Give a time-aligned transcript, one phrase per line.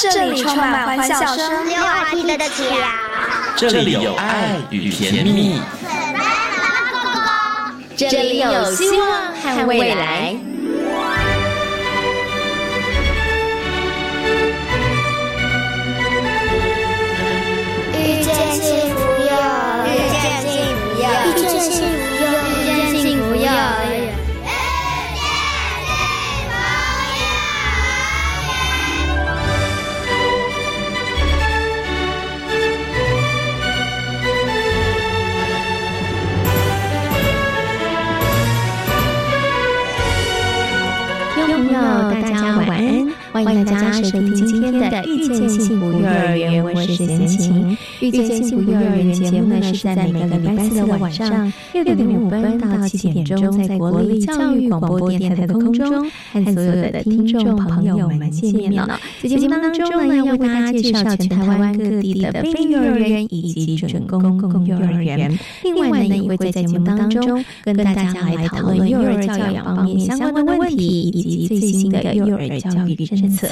[0.00, 3.54] 这里充满欢笑声，没有话题的起啊！
[3.56, 5.60] 这里有爱与甜蜜，
[7.96, 9.10] 这里有希望
[9.42, 10.36] 和未来。
[43.44, 47.76] 欢迎大家收听今天的《遇见幸福幼儿园》，我是贤琴。
[48.00, 58.98] 《遇见幸福幼儿园》节目呢是在每个礼拜四的晚上六点五分到七点钟，在国立教育广播电台的空中和所有的听众朋友们见面了。
[59.20, 65.36] 在节目当中呢，要为大家介绍全台湾各地的非幼儿园以及准公共幼儿园。
[65.64, 73.48] 另外呢，也会在节目当中跟大家来讨论幼儿教养方面相关的问题，以及最新的幼儿教育政策。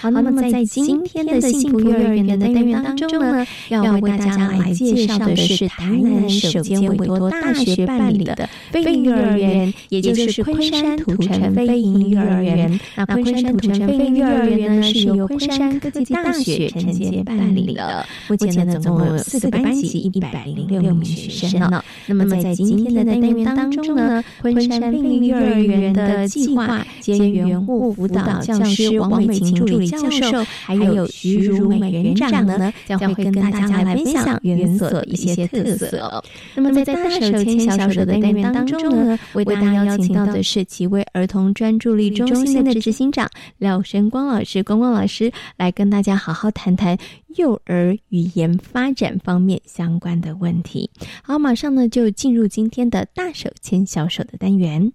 [0.00, 12.78] 好，那么在今天的幸福幼儿园的单元当中呢，要为大家来介绍的是台南首间委托大学办理的非营幼儿园，也就是昆山土城非营幼儿园。
[12.96, 18.06] 那昆山土城非营幼儿园呢，是由昆山科技大学承接办理的。
[18.28, 21.82] 目前呢，总共有四个班级，一百零六名学生呢。
[22.06, 36.22] 那么在今天的单元当中呢，昆山非营幼儿园的计划兼园护辅导教师王美琴助理教授，还有徐如美园长呢，将会跟大家来分享园所的一些特色。
[36.54, 46.96] 那么在大手牵小手的单元当中呢，为大家邀请到的是奇威儿童专注力中心的执行长廖神光老师，光光老师来跟大家好好谈谈
[47.36, 50.90] 幼儿语言发展方面相关的问题。
[51.22, 54.92] 好，马上呢就进入今天的大手牵小手的单元。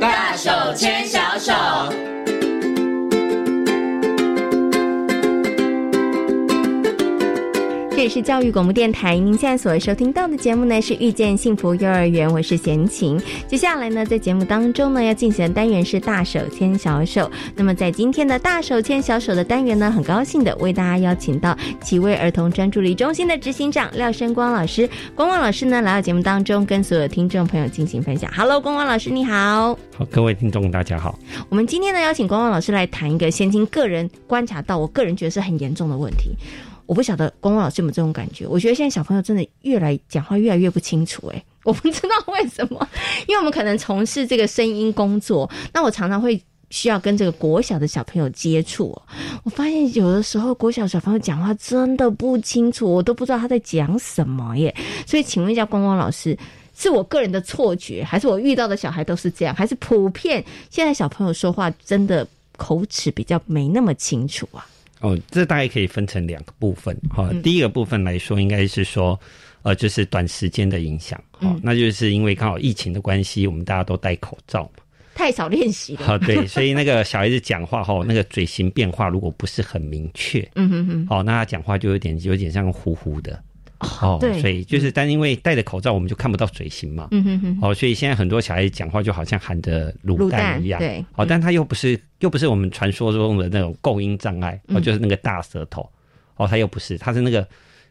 [0.00, 1.52] 大手牵小手。
[7.98, 13.20] 这里是教育广播电台，您现在所收听到的节目呢是《遇见幸福幼儿园》，我是贤琴。
[13.48, 17.28] 接下来呢，在节目当中呢要进行的单元是大手牵小手。
[17.56, 24.88] 那么在今天的大手牵小手的单元呢，很高兴的为大家邀请到奇威儿童专注力中心的执行长廖生光老师。
[25.16, 28.30] 光光老师呢来到节目当中，跟所有听众朋友进行分享。
[28.32, 29.76] Hello，光光老师你好。
[29.96, 31.18] 好，各位听众大家好。
[31.48, 36.36] 我们今天呢邀请光光老师来谈一个贤琴个人观察到，我个人觉得是很严重的问题。
[36.88, 38.46] 我不晓得光光老师有没有这种感觉？
[38.46, 42.88] 我觉得现在小朋友真的越来讲话越来越不清楚、欸，我不知道为什么，
[43.26, 48.98] 因为我们可能从事这个声音工作，那我常常会需要跟这个国小的小朋友接触、
[49.44, 54.74] 我发现有的时候国小小朋友讲话真的不清楚，我都不知道他在讲什么耶。
[55.06, 56.34] 所以请问一下光光老师，
[56.74, 62.26] 是我个人的错觉，还是我遇到的小孩都是这样，还是普遍现在小朋友说话真的
[62.56, 64.66] 口齿比较没那么清楚啊？
[65.00, 69.18] 哦，这大概可以分成两个部分哈、第一个部分来说，应该是说，
[69.62, 71.60] 呃，就是短时间的影响，哈、嗯。
[71.62, 74.82] 那就是因为刚好疫情的关系，我们大家都戴口罩嘛，
[75.14, 76.06] 太少练习了。
[76.06, 83.40] 好、对，所以那个小孩子讲话哈， 那个嘴型变化如果不是很明确，嗯哼哼，哦，那他讲话就有点有点像糊糊的，
[83.80, 94.82] 哦，对所以就是，但因为戴着口罩，我们就看不到嘴型嘛，嗯哼哼，哦，所以现在很多小孩子讲话就好像含着卤卤蛋一样，对哦，但他又不是又不是我们传说中的那种构音障碍，哦，嗯。
[94.82, 95.88] 就是那个大舌头，
[96.36, 97.46] 哦，他又不是，他是那个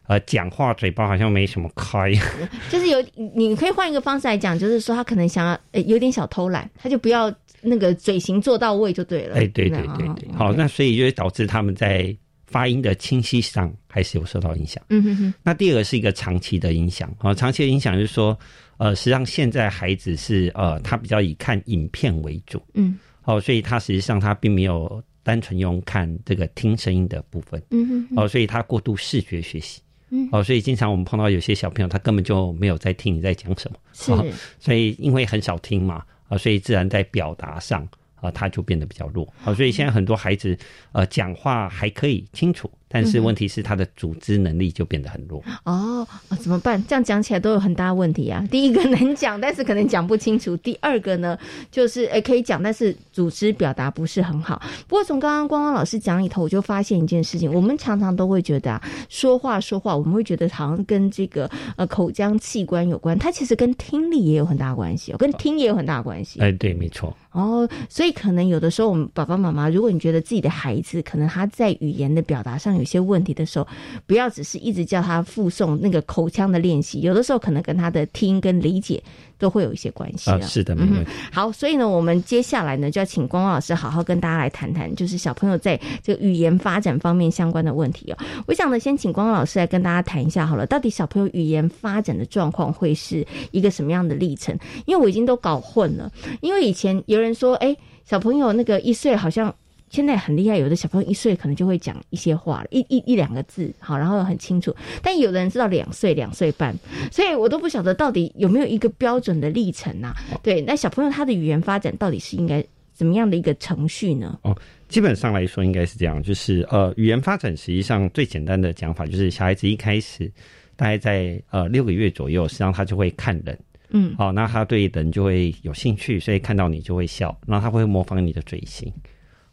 [0.07, 2.11] 呃讲话嘴巴好像没什么开，
[2.69, 9.35] 就是有你你可以换一个方式来讲，就是说他可能想要呃有点小偷懒，他就不要那个嘴型做到位就对了。
[9.37, 12.15] 哎，对对对对，好，那所以就会导致他们在
[12.47, 14.84] 发音的清晰上还是有受到影响。
[14.90, 18.38] 嗯哼哼，那第二个是一个长期的影响，啊、长期的影响就是说，
[18.78, 22.97] 呃，实际上现在孩子是呃，他比较以看影片为主，嗯。
[23.24, 30.29] 哦，所以他实际上他并没有单纯用看这个听声音的部分，嗯哼哼，哦，所以他过度视觉学习，嗯。
[30.32, 34.11] 哦，所以经常我们碰到有些小朋友，他根本就没有在听你在讲什么，是。
[34.14, 34.26] 哦
[34.59, 37.85] 所以因为很少听嘛，啊、所以自然在表达上
[38.22, 40.58] 啊、他就变得比较弱，啊、所以现在很多孩子
[40.91, 45.43] 呃讲话还可以清楚，但是问题是他的组织能力就变得很弱。
[45.66, 46.07] 哦，
[46.39, 46.81] 怎么办？
[46.87, 48.43] 这样讲起来都有很大问题啊。
[48.49, 51.37] 第一个能讲，但是可能讲不清楚；第二个呢，
[51.69, 54.61] 就是诶可以讲，但是组织表达不是很好。
[54.87, 66.40] 不过从刚刚光光老师讲里头，我就发现一件事情：我们常常都会觉得啊，说话说话，我们会觉得好像跟这个呃口腔器官有关，它其实跟听力也有很大关系，跟听也有很大关系。
[66.40, 67.16] 哎，对，没错。
[67.31, 73.68] 哦，所以可能有的时候，我们爸爸妈妈，如果你觉得自己的孩子可能他在语言的表达上有些问题的时候，
[74.06, 79.02] 不要只是一直叫他附送那个口腔的练习，有的时候可能跟他的听跟理解
[79.38, 80.40] 都会有一些关系啊。
[80.41, 81.12] 是的，没问题。
[81.32, 88.18] 好，所以呢，我们接下来呢就要请光光老师好好跟大家来谈谈，就是小朋友在这个语言发展方面相关的问题哦。
[88.47, 94.58] 我想呢，先请光光老师来跟大家谈一下好了，到底小朋友语言发展的状况会是一个什么样的历程？
[94.85, 97.28] 因为我已经都搞混了，因为以前有人。
[97.38, 99.53] 说，哎，小朋友那个一岁好像
[99.89, 104.75] 现在很厉害，有的小朋友一岁可能就会讲一些话了，一一一两个字，好，然后很清楚。
[105.01, 106.75] 但有的人知道两岁、两岁半，
[107.11, 110.13] 所以我都不晓得到底有没有一个标准的历程呐？
[110.43, 112.63] 对，那小朋友他的语言发展到底是应该
[112.93, 114.37] 怎么样的一个程序呢？
[114.43, 114.55] 哦，
[114.89, 120.31] 基本上来说应该是这样，就是呃，语言发展实际上最简单的讲法就是小孩子一开始
[120.75, 123.57] 大概在呃六个月左右，实际上他就会看人。
[123.91, 128.91] 嗯，好，那他对人就会有兴趣，所以看到你就会笑，然后他会模仿你的嘴型，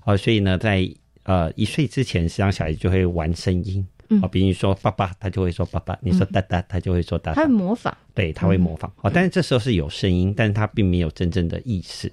[0.05, 0.89] 好，所以呢，在
[1.25, 3.87] 呃一岁之前，实际上小孩子就会玩声音，
[4.23, 7.33] 啊，比如说爸爸，他就会说爸爸；你说哒哒，他就会说哒。
[7.35, 12.13] 他会模仿，对，他会模仿，哦，但是这时候是有声音，但是他并没有真正的意识。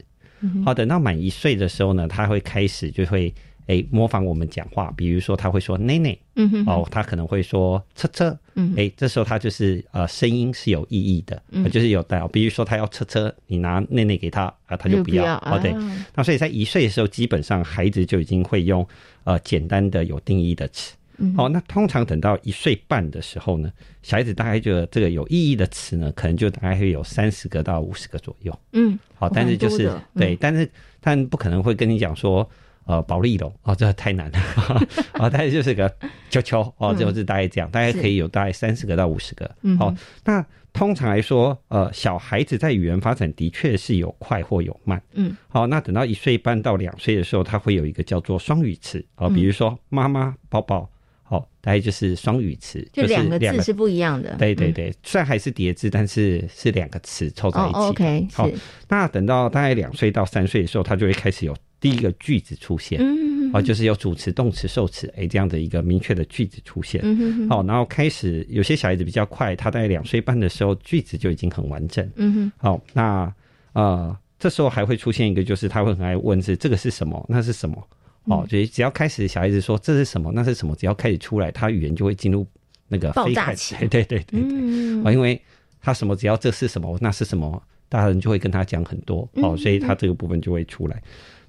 [0.66, 3.34] 好，等到满一岁的时候呢，他会开始就会。
[3.68, 12.20] 哎，模仿我们讲话，比如说他会说“奶奶”，嗯哼，哦，他可能会说“车车”，嗯，哎，这时候他就是呃，声音是有意义的，嗯，就是有带。
[12.30, 15.38] 比如说他要车车，你拿“奶奶”给他啊，他就不要。
[15.38, 15.74] 哦，对，
[16.16, 18.86] 那所以在一岁的时候，基本上孩子就已经会用
[19.24, 20.96] 呃简单的有定义的词。
[21.38, 23.72] 哦，那通常等到一岁半的时候呢，
[24.02, 28.60] 小孩子大概就这个有意义的词呢，可能就大概会有三十个到五十个左右。
[28.74, 30.70] 嗯，好，但是就是对，但是
[31.00, 32.50] 但不可能会跟你讲说。
[32.86, 34.40] 呃，保利龙哦，这太难了
[35.14, 35.30] 啊！
[35.30, 35.94] 大概就是个
[36.30, 39.50] 球球哦，就是大概这样，大概可以有大概三十个到五十个。
[39.78, 39.94] 好，
[40.26, 40.44] 那
[40.74, 45.02] 通常来说，呃，小孩子在语言发展的确是有快或有慢。
[45.14, 50.90] 嗯，好，那等到一岁半到两岁的时候，他会有一个叫做双语词哦，比如说妈妈、宝宝，
[51.22, 54.36] 好，大概就是双语词，就两个字是不一样的。
[54.40, 57.78] 对对对，虽然还是叠字，但是是两个词凑在一起。
[57.78, 58.50] OK，好，
[58.90, 61.56] 那等到大概两岁到三岁的时候，他就会开始有。
[61.82, 73.34] 第一个句子出现，嗯，哦，就是有主词、动词、受词，哎，这样的一个明确的句子出现，嗯好，然后开始有些小孩子比较快，他在两岁半的时候，句子就已经很完整，嗯哼，好，那
[73.74, 77.88] 呃，这时候还会出现一个，就是他会很爱问是这个是什么，那是什么，
[78.26, 82.46] 哦，所以只要开始小孩子说这是什么，那是什么，只要开始出来，他语言就会进入
[82.88, 85.42] 那个爆炸期， 对对对对，嗯，啊，因为
[85.82, 91.02] 他什么只要这是什么，那是什么，大人就会跟他讲很多，哦，所以他这个部分就会出来。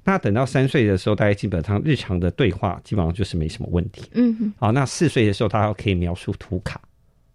[0.05, 4.03] 那等到三岁的时候，大概基本上日常的对话基本上就是没什么问题。
[4.15, 6.81] 嗯，好，那四岁的时候，他可以描述图卡，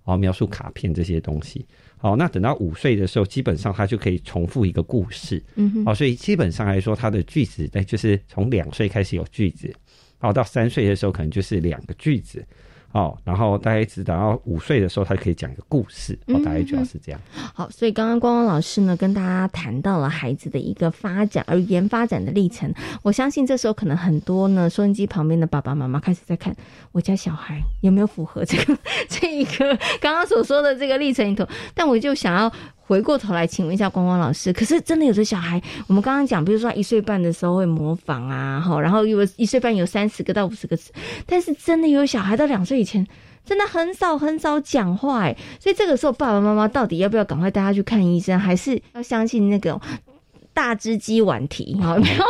[0.03, 1.65] 好，描述卡片这些东西。
[1.97, 5.41] 好，那等到五岁的时候，基本上他就可以重复一个故事。
[5.55, 9.73] 嗯，好，所以基本上来说，他的句子在就是从两岁开始有句子，
[10.17, 12.45] 好，到三岁的时候可能就是两个句子。
[12.93, 16.17] 哦，然后大概直到五岁的时候，他可以讲一个故事。
[16.27, 17.21] 哦，大概主要是这样。
[17.53, 22.73] 好，所以刚刚光光老师呢，跟大家谈到了孩子的一个发展，而语言发展的历程。
[23.03, 26.55] 我相信这时候可能很多呢，收音机旁边的爸爸妈妈开始在看
[26.91, 28.77] 我家小孩有没有符合这个
[29.09, 31.47] 这一个刚刚所说的这个历程里头。
[31.75, 32.51] 但我就想要。
[32.87, 40.93] 回过头来，请问一下光光老师，可是真的有的小孩，我们刚刚讲，比如说一岁半的时候会模仿啊，哈，然后有一岁半有三十个到五十个词，
[41.25, 43.05] 但是真的有小孩到两岁以前，
[43.43, 49.79] 真的很少很少讲话，哎，所以这个时候爸爸妈妈到底要不要赶快带他去看医生，还是要相信那个？
[50.57, 52.23] 大只鸡晚啼，好 没有？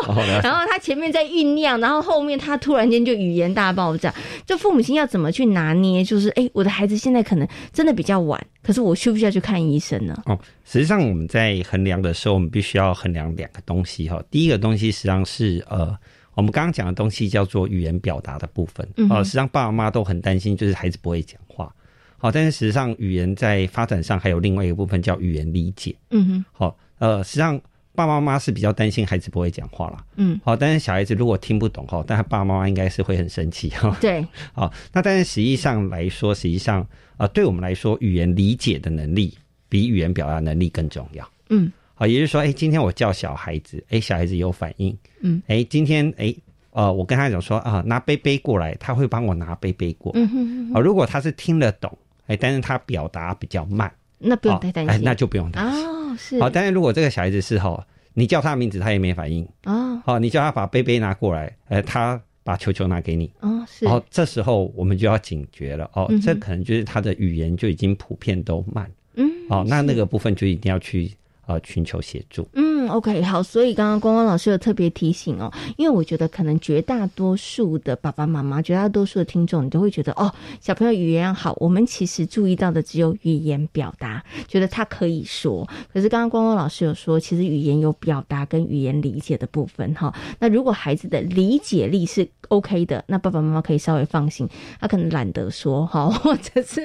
[0.44, 4.14] 然后他前面在酝酿，然后后面他突然间就语言大爆炸。
[4.46, 6.04] 就父母亲要怎么去拿捏？
[6.04, 10.22] 就是哎，我的孩子现在可能真的比较晚，可是我需不需要去看医生呢？
[10.26, 14.22] 哦，实际上我们在衡量的时候，我们必须要衡量两个东西哈。
[14.30, 15.98] 第一个东西实际上是呃，
[16.34, 18.86] 我们刚刚讲的东西叫做语言表达的部分。
[19.10, 21.74] 哦，实际上爸爸妈妈都很担心，就是孩子不会讲话。
[22.18, 25.96] 好，但是实际上语言在发展上还有另外一个部分叫语言理解。
[26.10, 26.46] 嗯哼。
[26.52, 27.58] 好，呃，实际上。
[27.98, 33.98] 爸爸妈妈是比较担心孩子不会讲话了，嗯，好，但是小孩子如果听不懂哈，但他爸爸妈妈应该是会很生气哈。
[34.00, 34.24] 对，
[34.54, 36.88] 好，那但是实际上来说，实际上
[37.18, 39.36] 啊，对我们来说，语言理解的能力
[39.68, 41.28] 比语言表达能力更重要。
[41.50, 46.36] 嗯，好，也就是说，哎，今天我叫小孩子，哎，小孩子有反应，嗯，哎，今天哎，
[46.70, 50.12] 呃，我跟他讲说啊，拿杯杯过来，他会帮我拿杯杯过。
[50.14, 55.88] 嗯哼，哦，如果他是听得懂，哎，但是他表达比较慢，那不用太担心，那就不用担心。
[55.88, 56.40] 哦，是。
[56.40, 63.86] 好，但是如果这个小孩子是哈，你叫他名字他也没反应，哦，好，你叫他把杯杯拿过来，呃，他把球球拿给你，哦，是。
[63.86, 71.12] 然后这时候我们就要警觉了，哦，这可能就是他的语言就已经普遍都慢，嗯，哦，那那个部分就一定要去。
[71.50, 72.46] 呃，寻求协助。
[72.56, 73.42] 嗯，OK，好。
[73.42, 80.30] 所以刚刚光光老师有特别提醒哦，因为我觉得可能绝大多数的爸爸妈妈，绝大多数的听众，你都会觉得哦，
[80.60, 81.56] 小朋友语言好。
[81.62, 85.66] 我们其实注意到的只有语言表达，觉得他可以说。
[85.94, 90.14] 可是刚刚光光老师有说，其实语言有表达跟语言理解的部分哈。
[90.40, 94.46] 那如果孩子的理解力是 OK 的，那爸爸妈妈可以稍微放心。
[94.82, 96.84] 他可能懒得说哈， 或者是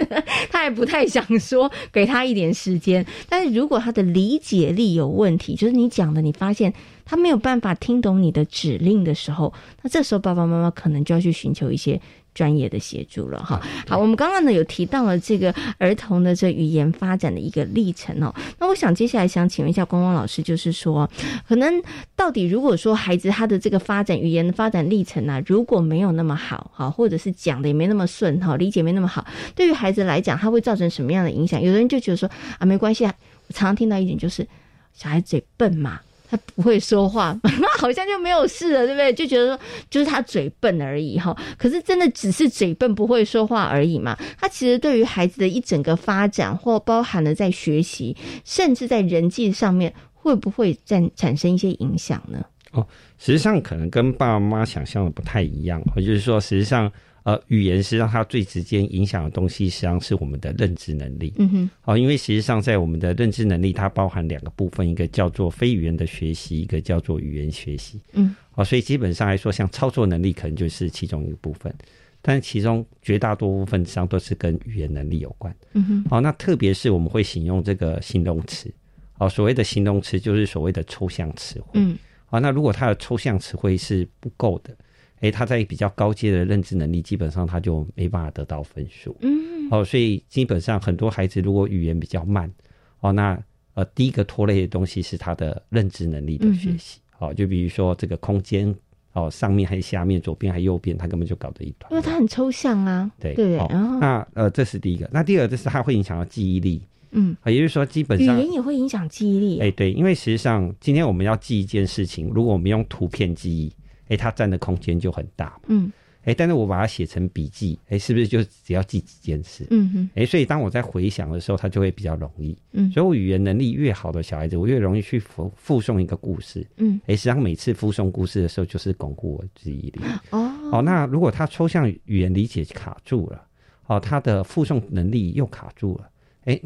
[0.50, 3.04] 他也不太想说，给他一点时间。
[3.28, 6.72] 但是如果他的理解，解力有问题，就是你讲的，你发现
[7.04, 12.00] 他没有办法听懂你的指令的时候，那这时候爸爸妈妈可能就要去寻求一些
[12.34, 13.60] 专业的协助了哈。
[13.86, 18.34] 好，我们刚刚呢有提到了这个儿童的这语言发展的一个历程哦。
[18.58, 21.08] 那我想接下来想请问一下光光老师，就是说，
[21.46, 21.82] 可能
[22.16, 31.60] 到底如果说孩子他的这个发展语言的发展历程呢，如果没有那么好哈，或者是讲的也没那么顺哈，理解没那么好，对于孩子来讲，他会造成什么样的影响？
[31.60, 32.26] 有的人就觉得说
[32.58, 33.14] 啊，没关系啊。
[33.48, 34.46] 我常常听到一点就是，
[34.92, 37.38] 小孩嘴笨嘛，他不会说话，
[37.78, 39.12] 好像就没有事了，对不对？
[39.12, 41.36] 就觉得说就是他嘴笨而已哈。
[41.58, 44.16] 可是真的只是嘴笨不会说话而已嘛？
[44.38, 52.44] 他其实对于孩子的一整个发展，或包含了在学习，甚至在人际上面，会不会在产生一些影响呢？
[52.72, 52.86] 哦，
[53.18, 56.90] 实际上可能跟爸爸妈妈想象的不太一样，也就是说，实际上。
[57.24, 61.32] 呃，语言实际上它最直接影响的东西，实际上是我们的认知能力。
[61.38, 61.70] 嗯哼。
[61.80, 68.00] 好，因为实际上在我们的认知能力，它包含两个部分，一个叫做非语言的学习，一个叫做语言学习。
[68.14, 68.34] 嗯。
[68.50, 71.72] 好，所以基本上来说，像操作能力可能就是其中一个部分，
[72.20, 75.54] 但是其中绝大多部分上都是跟语言能力有关。
[75.74, 76.04] 嗯哼。
[76.10, 78.68] 好，那特别是我们会使用这个形容词。
[79.12, 81.68] 好，所谓的形容词就是所谓的抽象词汇。
[81.74, 81.96] 嗯。
[82.26, 84.76] 好，那如果它的抽象词汇是不够的。
[85.22, 89.16] 诶，他在比较高阶的认知能力，基本上他就没办法得到分数。
[89.20, 92.52] 嗯，哦，所以基本上很多孩子如果语言比较慢，
[93.00, 93.40] 哦，那
[93.74, 96.98] 呃，第一个拖累的东西是他的认知能力的学习。
[97.18, 98.74] 哦，就比如说这个空间，
[99.12, 101.92] 哦，上面还是下面，左边还是右边，他根本就搞得一团。
[101.92, 103.08] 因为他很抽象啊。
[103.20, 103.54] 对对。
[103.54, 105.08] 然后那呃，这是第一个。
[105.12, 106.82] 那第二就是它会影响到记忆力。
[107.12, 109.60] 嗯，也就是说，基本上语言也会影响记忆力。
[109.60, 113.72] 哎，对，因为实际上今天我们要记一件事情，如果我们用图片记忆。
[114.08, 115.58] 哎，它占的空间就很大。
[115.68, 115.90] 嗯，
[116.24, 119.66] 哎，但是我把它写成笔记，哎，是不是就只要记几件事？
[119.70, 122.56] 嗯哼，哎，所以当我在回想的时候，它就会比较容易。
[122.72, 126.66] 嗯，所以我语言能力越好的小孩子，我越容易去复复诵一个故事。
[126.76, 130.00] 嗯，哎，实际上每次附送故事的时候，就是巩固我记忆力。
[130.30, 133.44] 哦，好，那如果他抽象语言理解卡住了，
[133.86, 136.10] 哦，他的附送能力又卡住了，
[136.44, 136.60] 哎。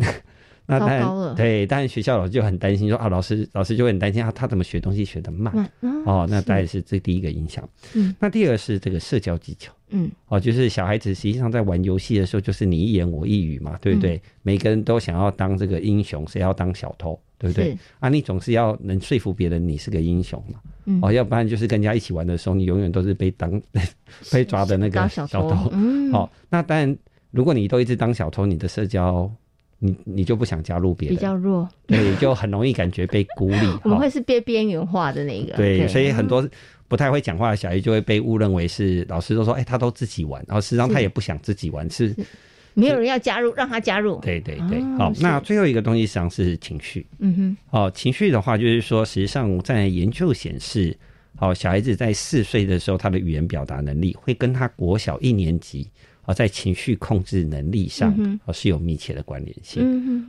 [0.69, 5.55] 那当然，对，当然学校老师就很担心，说啊，老师老师就会很担心啊他怎么学东西学得慢
[6.05, 7.67] 哦，那当然是这第一个影响。
[7.95, 14.21] 嗯，那第二是这个社交技巧，嗯，哦，就是小孩子实际上在玩游戏的时候，就是你一言我一语嘛，对不对？
[14.43, 17.79] 每个人都想要当这个英雄，谁要当小偷，对不对？
[18.01, 23.63] 啊，你总是要能说服别人你是个英雄嘛，哦，要不然就是跟人家一起玩的时候，你永远都是被当
[24.33, 25.71] 被抓的那个小偷。
[25.73, 26.97] 嗯，好，那当然，
[27.31, 29.31] 如果你都一直当小偷，你的社交。
[29.79, 33.67] 你你就不想加入别人，比较弱， 对，就很容易感觉被孤立。
[33.85, 36.49] 我们会是被边缘化的那个，对，所以很多
[36.89, 42.15] 不太会讲话的小孩就会被误认为是老师都说，哎，他都自己玩，然后实际上他也不想自己玩，是
[42.73, 44.19] 没有人要加入，让他加入。
[44.21, 50.97] 对对对，好，那最后一个东西实际上是情绪，嗯哼，哦，情绪的话就是说，实际上在研究显示，
[51.39, 55.87] 哦，小孩子在四岁的时候，他的语言表达能力会跟他国小一年级。
[56.27, 58.13] 啊，在情绪控制能力上，
[58.45, 59.83] 啊是有密切的关联性。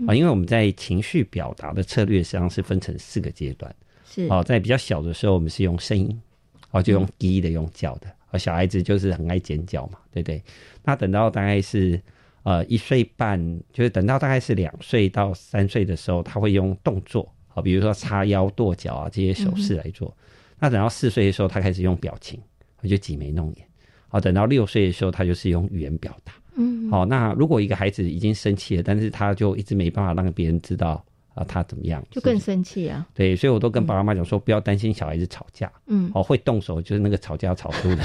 [0.07, 3.75] 啊，因为我们在情绪表达的策略实际上是分成四个阶段。
[4.05, 6.21] 是啊，在比较小的时候，我们是用声音，
[6.69, 8.07] 啊，就用低的、用叫的。
[8.29, 10.41] 啊，小孩子就是很爱尖叫嘛，对不对？
[10.83, 11.99] 那等到大概是
[12.43, 13.41] 呃一岁半，
[13.73, 20.15] 就是等到大概是两岁到三岁的时候，他会用动作，啊，比如说叉腰、跺脚啊这些手势来做。
[20.59, 22.39] 那等到四岁的时候，他开始用表情，
[22.83, 23.66] 就挤眉弄眼。
[24.09, 26.31] 好，等到六岁的时候，他就是用语言表达。
[26.55, 31.03] 嗯，好，那如果一个孩子已经生气了，但是他就一直没办法让别人知道
[31.35, 33.05] 啊，他怎么样，就更生气啊。
[33.13, 35.69] 对，所以我都跟爸爸妈妈讲说，不要担心小孩子吵架。
[35.87, 38.03] 嗯，哦，会动手就是那个吵架吵输的。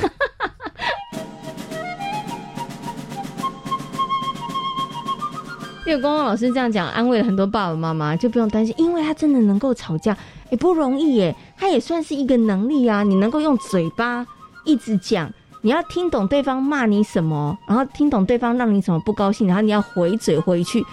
[5.86, 10.16] 因为光光老师这样讲，安慰了很多爸爸妈妈，就不用担心，因为他真的能够吵架，
[10.50, 13.02] 也不容易耶，他也算是一个能力啊。
[13.02, 14.26] 你能够用嘴巴。
[14.64, 15.28] 一直讲，
[15.64, 20.84] 你要听懂对方骂你什么，然后听懂对方让你什么不高兴，然后你要回嘴回去。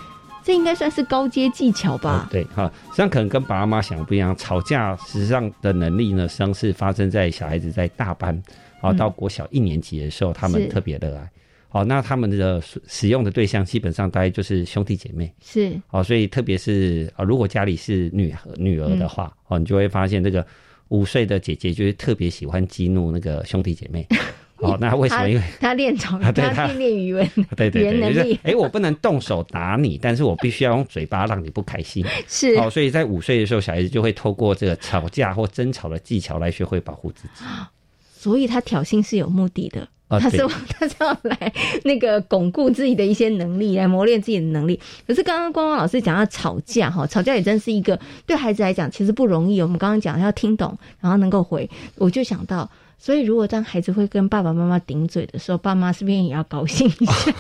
[0.44, 2.28] 这应该算是高阶技巧吧？
[2.32, 4.36] 对，哈，实际上可能跟爸爸妈妈想的不一样。
[4.38, 8.42] 吵架实际上的能力呢，实际上是发生在小孩子在大班，
[8.80, 11.30] 好到国小一年级的时候，他们特别热爱。
[11.68, 15.32] 好，那他们的使用的对象基本上大概就是兄弟姐妹。
[15.42, 20.46] 是，哦，所以特别是啊，如果家里是女女儿的话，哦，你就会发现这个
[20.88, 24.08] 五岁的姐姐就是特别喜欢激怒那个兄弟姐妹。
[24.62, 25.30] 哦， 那为什么？
[25.30, 32.06] 因为他练长，他练练语文， 对对对，就是哎，我不能动手打你，但是我必须要用嘴巴让你不开心。
[32.28, 37.44] 是，哦，所以在五岁的时候，小孩子就会透过这个吵架或争吵的技巧来学会保护自己。
[38.14, 40.38] 所以他挑衅是有目的的，他是
[40.78, 41.54] 他是要来
[41.86, 44.78] 那个巩固自己的一些能力，来磨练自己的能力。
[45.08, 49.62] 可是刚刚光光老师讲到吵架哈，吵架也真是一个对孩子来讲其实不容易。
[49.62, 52.70] 我们刚刚讲要听懂，然后能够回，我就想到。
[53.00, 57.34] 所以，如果当孩子会跟爸爸妈妈顶嘴的时候，爸妈是不是也要高兴一下？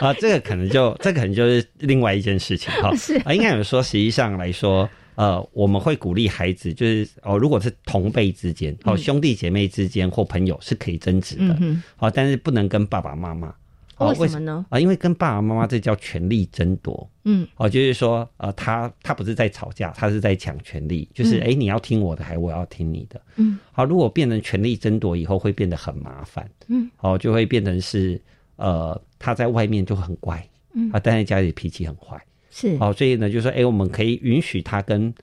[0.00, 2.94] 啊，这个可能就这个可能就是另外一件事情哈。
[2.94, 11.58] 是啊，应该有说，实际上来说，呃，我们会鼓励孩子，就是哦，如果是同辈之间，哦，兄弟姐妹之间或朋友是可以争执的，
[11.96, 13.52] 好，但是不能跟爸爸妈妈。
[13.98, 14.66] 为什么呢？
[14.68, 17.08] 啊，因为跟爸爸妈妈这叫权力争夺。
[17.24, 21.08] 嗯，哦，就是说，呃，他他不是在吵架，他是在抢权力。
[21.14, 23.20] 就是，哎，你要听我的，还我要听你的？
[23.36, 26.48] 嗯，好，如果变成权力争夺以后，会变得很麻烦。
[26.68, 28.20] 嗯，哦，就会变成是，
[28.56, 30.44] 呃，他在外面就很乖，
[30.74, 32.20] 嗯，啊，但在家里脾气很坏。
[32.50, 35.14] 是，哦，所以呢，就说，哎，我们可以允许他跟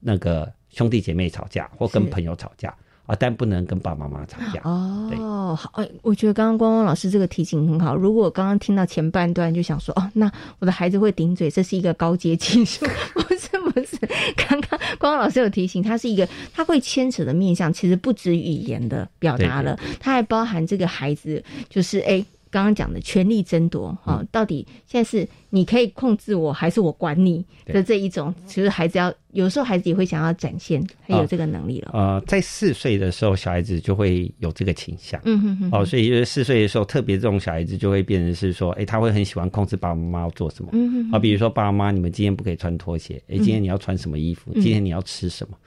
[0.00, 2.74] 那个兄弟姐妹吵架，或跟朋友吵架。
[3.06, 5.56] 啊，但不能跟爸爸妈妈吵架哦。
[5.58, 7.94] 好，哎，我觉得刚刚光光老师这个提醒很好。
[7.96, 12.84] 如果刚刚听到前半段就想说，哦，那我的孩子会顶嘴，这是一个高阶技术，
[13.14, 13.98] 不是不是。
[14.36, 22.24] 刚刚光光老师有提醒，他是一个，他会牵扯的面向其实不止语言的表达了，他还包含这个孩子，就是哎。
[22.56, 28.34] 刚刚讲的权力争夺，哈，到底现在是你可以控制我，还是我管你的这一种？
[28.46, 31.90] 其实孩子要有时候孩子也会想要展现他有这个能力了。
[31.92, 35.20] 呃，在四岁的时候，小孩子就会有这个倾向。
[35.26, 35.70] 嗯哼哼。
[35.70, 40.70] 哦，所以就是四岁的时候，特别这种小孩子就会变成是说，哎，他会很喜欢控制爸爸妈妈要做什么。
[40.72, 41.10] 嗯哼。
[41.12, 43.22] 啊，比如说爸爸妈妈，你们今天不可以穿拖鞋。
[43.28, 44.50] 哎，今天你要穿什么衣服？
[44.54, 45.58] 今天你要吃什么？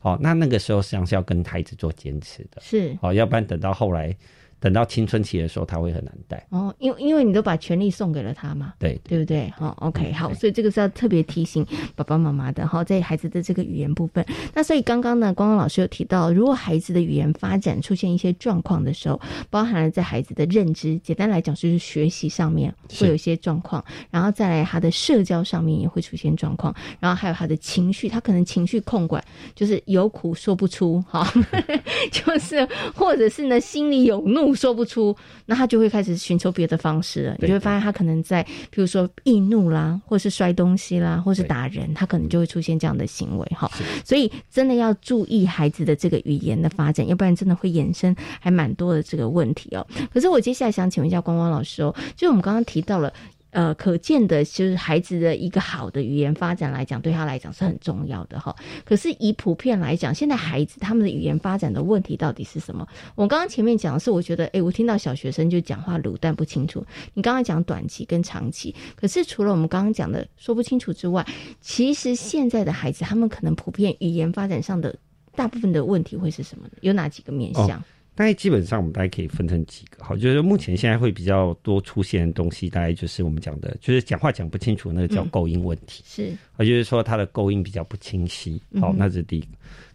[0.00, 2.62] 哦，那那个时候实际上是要跟孩子做坚持的。
[2.62, 2.96] 是。
[3.02, 4.16] 哦，要不然等到后来。
[4.60, 9.48] 等到青春期的时候，他会很难带哦，因为因为你都把权利送给了他嘛，对对不对？
[9.56, 14.24] 好，OK，好，所以这个是要特别提醒爸爸妈妈的哈，在孩子的这个语言部分。
[14.52, 29.22] 那所以刚刚呢，光光老师有提到，如果孩子的语言发展出现一些状况的时候，包含了在孩子的认知，简单来讲就是学习上面会有一些状况，然后再来他的社交上面也会出现状况，然后还有他的情绪，他可能情绪控管
[29.54, 31.24] 就是有苦说不出，哈，
[32.10, 34.47] 就是或者是呢心里有怒。
[34.54, 37.36] 说不出，那他就会开始寻求别的方式了。
[37.38, 43.70] 你就会发现，他可能在，比如说易怒啦，或是摔东西啦，或是打人，他可能就会出现这样的行为哈。
[44.04, 49.86] 所以，真的要注意孩子的这个语言的发展，要不然真的会衍生还蛮多的这个问题哦。
[50.12, 53.12] 可是，我接下来想请问一下光光老师哦，就我们刚刚提到了。
[53.50, 58.54] 呃，可见的就是孩子的一个好的语言发展来讲，对他来讲是很重要的哈。
[58.84, 62.86] 可是以普遍来讲，现在孩子他们的语言发展的问题到底是什么？
[63.14, 66.84] 我刚刚前面讲的是，我觉得，哎，我听到小学生就讲话卤蛋不清楚。
[67.14, 71.26] 你刚刚讲短期跟长期，可是除了我们刚刚讲的说不清楚之外，
[71.60, 74.94] 其实现在的孩子他们可能普遍语言发展上的
[75.34, 76.72] 大部分的问题会是什么呢？
[76.82, 77.82] 有哪几个面向？
[78.18, 89.46] 大概基本上我们大概可以分成几个，好，就是目前现在会比较多出现的东西，大概就是我们讲的，就是讲话讲不清楚，那个叫构音问题，是，也就是说他的构音比较不清晰，好，那是第一个。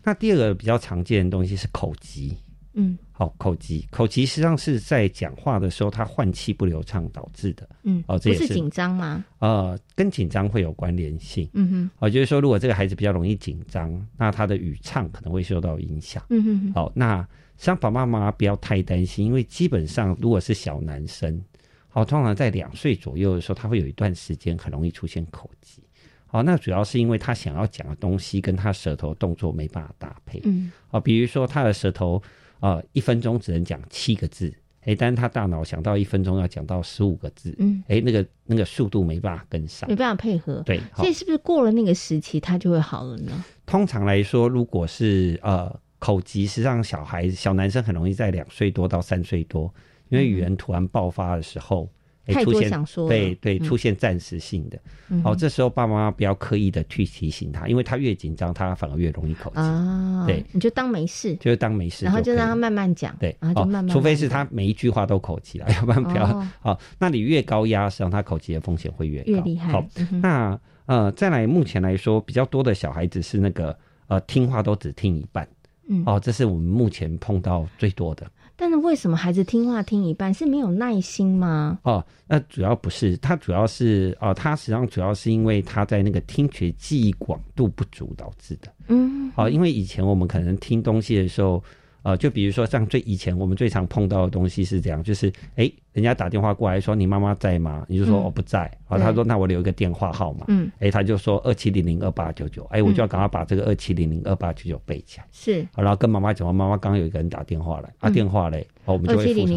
[0.05, 2.33] 那第二个比较常见的东西是口疾，
[2.75, 9.25] 嗯，好，口疾，口疾实际上是在讲话的时候他换气不流畅导致的，嗯，哦，这也是紧张吗？
[9.39, 17.27] 呃，跟紧张会有关联性，嗯哼，哦，就是说如果这个孩子比较容易紧张，那他的语唱可能会受到影响，嗯哼，好，那。
[17.57, 21.41] 像爸爸妈妈不要太担心，因为基本上如果是小男生，
[21.87, 25.81] 好，通常在两岁左右的时候，他会有一段时间很容易出现口疾。
[26.25, 30.41] 好，那主要是因为他想要讲的东西跟他舌头动作没办法搭配。
[30.45, 32.21] 嗯，好，比如说他的舌头
[32.59, 40.63] 啊，一分钟只能讲七个字，哎，但是他大脑想到一分钟要讲到十五个字，嗯，哎，那个那个速度没办法跟上，没办法配合。
[40.65, 43.45] 对，所以是不是过了那个时期，他就会好了呢？
[43.67, 45.79] 通常来说，如果是呃。
[46.03, 49.73] 口疾实际上，小孩子、小男生很容易在两岁多到三岁多，
[50.09, 51.89] 因为语言突然爆发的时候，
[52.27, 54.77] 太出现想说，对对，出现暂时性的。
[55.23, 59.61] 哦，这时候爸爸妈妈不要刻意的去提醒他，因为他越紧张，他反而越容易口疾。
[59.61, 66.25] 啊，对，你就当没事，就是当没事，然后就让他慢慢讲，对，然后就慢慢，除非是他每一句话都口疾了，要不然不要。
[66.59, 69.71] 好，那你越高压，实际上他口疾的风险会越越厉害。
[69.71, 69.85] 好，
[70.21, 73.73] 那呃，再来，目前来说，比较多的小孩子是那个
[74.07, 75.47] 呃，听话都只听一半。
[75.88, 78.26] 嗯，哦，这是我们目前碰到最多的。
[78.56, 81.80] 但是为什么孩子听话听一半是没有耐心吗？
[81.84, 88.72] 哦，那主要不是，他主要是哦，他实际上主要是因为他在那个听觉记忆广度不足导致的。
[88.88, 91.63] 嗯，哦，因为以前我们可能听东西的时候。
[92.03, 97.85] 呃，就比如说像最以前我们最常碰到的东西是这样，就是哎，人家打电话过来说你妈妈在吗？
[97.87, 109.47] 你就说我不在，啊，他说那我留一个电话号码，嗯，哎，他就说二七零零二八九九，哎，我就要赶快把这个二七零零二八九九背起来，是，好，然后跟妈妈讲，妈妈刚刚有一个人打电话来，啊，电话嘞，哦，我们就会复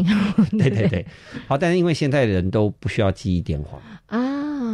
[0.57, 1.05] 对对对，
[1.47, 4.17] 好，但是因为现在人都不需要记忆电话啊，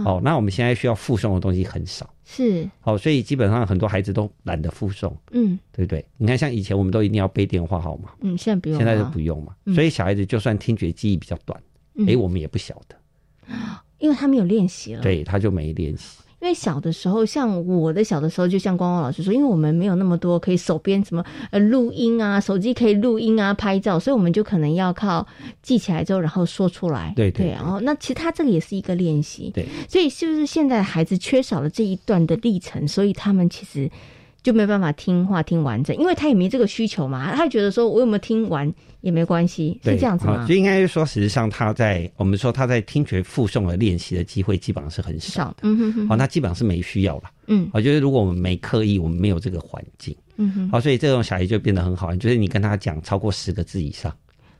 [0.06, 2.10] 哦，那我们现在需要附送的东西很少。
[2.25, 6.06] 是，好，所以基本上很多孩子都懒得附送，嗯，对不对？
[6.17, 9.53] 你看，像以前我们都一定要背电话号码，嗯，现在不用，现在就不用嘛。
[9.73, 11.62] 所以小孩子就算听觉记忆比较短，
[12.08, 12.95] 哎，我们也不晓得，
[13.99, 16.19] 因为他没有练习了，对，他就没练习。
[16.43, 25.25] 因为小的时候，像我的小的时候，就像光光老师说，因为我们没有那么多可以手边什么呃录音啊，手机可以录音啊、拍照，所以我们就可能要靠
[25.62, 27.13] 记起来之后，然后说出来。
[27.15, 27.47] 对对。
[27.51, 29.51] 然后，那其实他这个也是一个练习。
[29.53, 29.65] 对。
[29.88, 33.89] 所以，是不是现在孩子缺少了这一段的历程，所以他们其实？
[34.43, 37.34] 就没办法听话听完整，因为他也没这个需求嘛。
[37.34, 40.45] 他觉得说，我有没有听完也没关系，是这样子吗？
[40.45, 45.58] 就应该是说，实际上他在我们说他在听觉附送的练习的机会基本上是很少的。
[45.62, 46.08] 嗯哼哼。
[46.10, 47.32] 好，那基本上是没需要了。
[47.47, 47.69] 嗯。
[47.73, 50.15] 我觉得如果我们没刻意，我们没有这个环境。
[50.36, 50.69] 嗯哼。
[50.69, 54.13] 好，所以这种小孩就变得很好，就是你跟他讲超过十个字以上。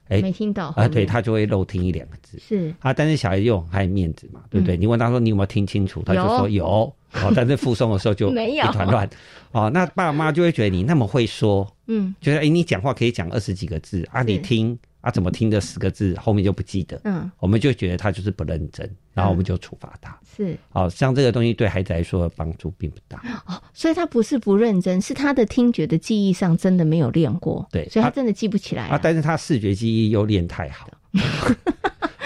[0.10, 0.88] 哎，没听到啊？
[0.88, 2.94] 对他就会漏听一两个字，是啊。
[2.94, 4.76] 但是小孩又很爱面子嘛，对不对？
[4.78, 6.66] 你问他说你有没有听清楚，他就说有。
[6.66, 9.08] 哦， 但是附送的时候就一团乱。
[9.52, 16.98] 哦，那爸妈就会觉得你那么会说，嗯，觉得哎，你讲话可以讲二十几个字啊，你听啊，怎么听这十个字后面就不记得？
[17.04, 20.18] 嗯，我们就觉得他就是不认真，然后我们就处罚他。
[20.36, 23.22] 是，哦，像这个东西对孩子来说帮助并不大。
[23.46, 27.68] 哦，所以他不是不认真，是他的听觉的记忆上真的没有练过。
[27.70, 28.98] 对，所以他真的记不起来啊。
[29.04, 30.89] 但是他视觉记忆又练太好。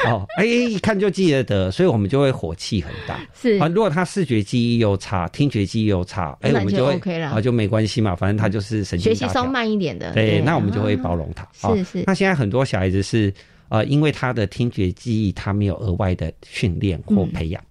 [0.09, 3.19] 哦，哎，一看就记得得，所以我们就会火气很大。
[3.33, 10.11] 是啊，如果他视觉记忆又差，听觉记忆又差，哎，我们就会啊，就没关系嘛，反正他就是神经学习稍慢一点的。
[10.13, 11.47] 对，那我们就会包容他。
[11.75, 12.03] 是是。
[12.05, 13.33] 那现在很多小孩子是
[13.69, 17.61] 呃，因为他的听觉记忆他没有额外的训练或培养，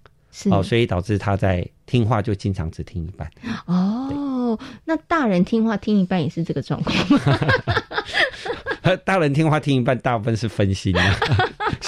[0.51, 3.29] 哦，所以导致他在听话就经常只听一半。
[3.65, 7.39] 哦，那大人听话听一半也是这个状况吗？
[9.03, 11.01] 大人听话听一半，大部分是分心的，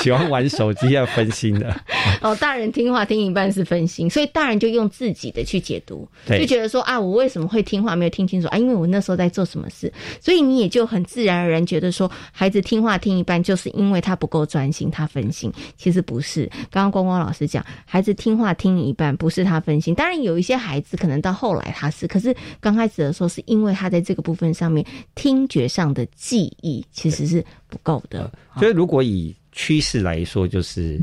[0.02, 1.76] 喜欢玩手机要分心的。
[2.22, 8.58] 哦，大人听话听一半是分心，所以大人就用自己的去解读，就觉得说啊，我为什么会听话没有听清楚啊？
[8.58, 15.52] 因为我那时候在做什么事，所以你也就很自然而然觉得说，孩子听话听一半就是因为他不够专心，他分心。
[15.78, 24.86] 其实不是，刚刚光光老师讲，孩子听话听一半不是他分心，当然有一些孩子可能到后来他是，可是刚开始的时候是因为他在这个部分上面
[25.16, 26.86] 听觉上的记忆。
[26.92, 30.98] 其实是不够的，所以如果以趋势来说，就是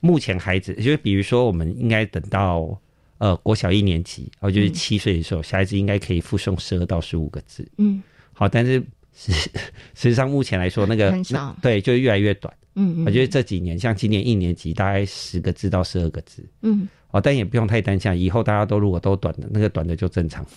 [0.00, 2.76] 目前孩子，就是比如说，我们应该等到
[3.18, 7.64] 呃国小一年级，然后就是七岁的时候，小孩子应该可以复诵十二到十五个字。
[7.78, 8.82] 嗯，好，但是
[9.14, 9.30] 实
[9.94, 12.52] 实际上目前来说，那个很少，对，就越来越短。
[12.74, 16.44] 嗯，我觉得这几年，像今年一年级大概十个字到十二个字。
[16.62, 20.44] 嗯，哦，但也不用太担心，以后大家都如果都短的，那个短的就正常。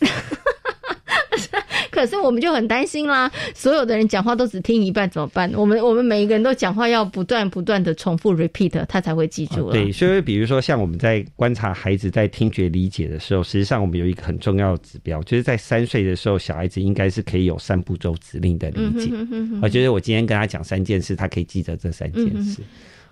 [2.05, 5.51] 可是我们就很担心啦，所有的人讲话都只听一半怎么办？
[5.55, 9.73] 我们我们每一个人都讲话要不断不断的重复 repeat，他才会记住了。
[9.73, 19.11] 对，所以比如说像我们在观察孩子在听觉理解的时候，实际上我们有一个很重要的指标，就是在三岁的时候，小孩子应该是可以有三步骤指令的理解。
[19.63, 22.61] 我觉得我今天跟他讲三件事，他可以记得这三件事。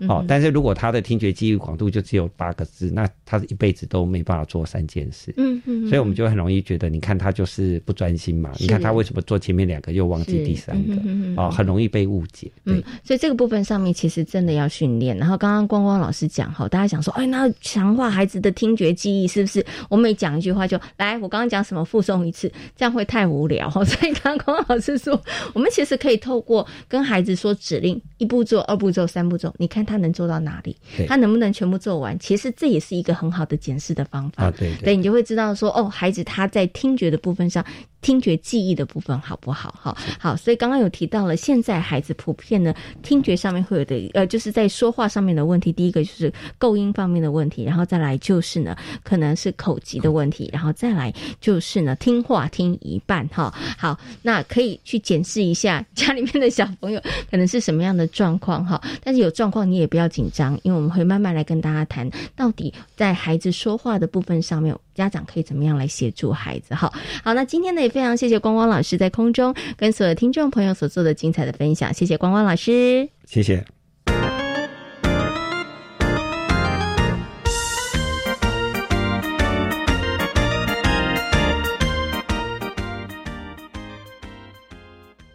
[0.08, 5.34] 哦，但是如果他的听觉记忆广度就只有八个字，那他一辈子都没办法做三件事。
[5.38, 8.52] 嗯嗯，所以我们就很容易觉得，你看他就是不专心嘛。
[8.60, 10.96] 你看他为什么做前面两个又忘记第三个？
[11.42, 12.52] 哦，很容易被误解。
[12.66, 15.18] 嗯，所以这个部分上面其实真的要训练。
[15.18, 19.66] 然后刚刚光光老师讲哈，大家想说，哎，那强化孩子的听觉记忆是不是？
[19.90, 23.70] 我每讲一句话就来，我刚刚讲什么，复诵一次，这样会太无聊。
[23.84, 25.20] 所以刚刚光光老师说，
[25.54, 29.93] 我们其实可以透过跟孩子说指令，一步做，二步骤，三步骤，你看他。
[29.94, 30.76] 他能做到哪里？
[31.08, 32.18] 他能不能全部做完？
[32.18, 34.50] 其实这也是一个很好的检视的方法。
[34.50, 37.64] 对，对你就会知道说，哦，孩子他在听觉的部分上
[38.04, 39.74] 听觉记忆的部分好不好？
[39.82, 45.72] 哈，好，所以刚刚有提到了，现在孩子普遍呢，听觉上面会有的，呃，就是在说话上面的问题。
[45.72, 53.28] 第一个就是构音方面的问题，然后再来就是呢，可能是口疾的问题，然后再来就是呢，听话听一半。
[53.30, 58.66] 哈，好，那可以去检视一下家里面的小朋友可能是什么样的状况。
[58.66, 64.76] 哈，但是有状况你也不要紧张，因为我们会慢慢来跟大家谈，到底在孩子说话的部分上面。
[64.94, 66.76] 家长可以怎么样来协助孩子？
[66.76, 73.64] 哈，好，那今天呢非常谢谢光光老师在空中跟所有听众朋友所做的精彩的分享，谢谢光光老师，谢谢。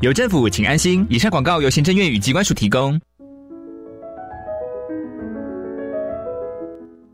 [0.00, 1.06] 有政府，请安心。
[1.10, 2.98] 以上广告由行政院与机关署提供。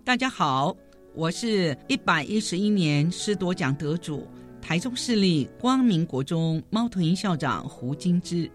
[0.05, 0.73] 大家好，
[1.13, 4.25] 我是一百一十一年师铎奖得主
[4.63, 8.49] 台中市立光明国中猫头鹰校长胡金枝。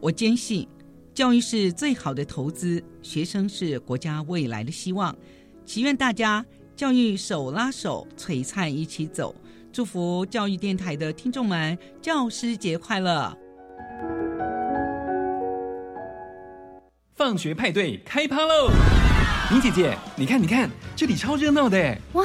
[0.00, 0.66] 我坚信，
[1.14, 5.16] 教育是最好的投资，学生是国家未来的希望。
[5.64, 6.44] 祈愿大家
[6.74, 9.32] 教育手拉手，璀璨一起走。
[9.72, 13.32] 祝福教育电台的听众们，教师节快乐！
[17.26, 18.70] 放学派对开趴喽！
[19.50, 21.98] 林姐姐，你看，你看，这里超热闹的！
[22.12, 22.24] 哇，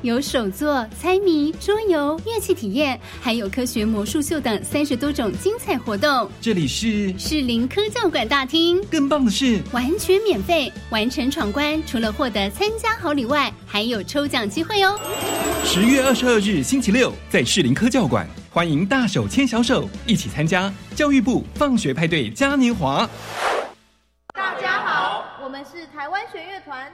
[0.00, 6.30] 有手作、猜谜、桌游、乐器体验，还有科学魔术秀等三十多种精彩活动。
[6.40, 8.82] 这里是士林科教馆大厅。
[8.90, 14.98] 更棒的是，完全免费，完成闯关，除了获得参加好礼外，还有抽奖机会哦！
[15.62, 23.06] 十月二十二日星期六，在士林科教馆，欢迎大手牵小手，一起参加教育部放学派对嘉年华。
[25.94, 26.90] 台湾弦乐团，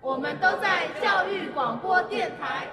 [0.00, 2.66] 我们都在教育广播电台。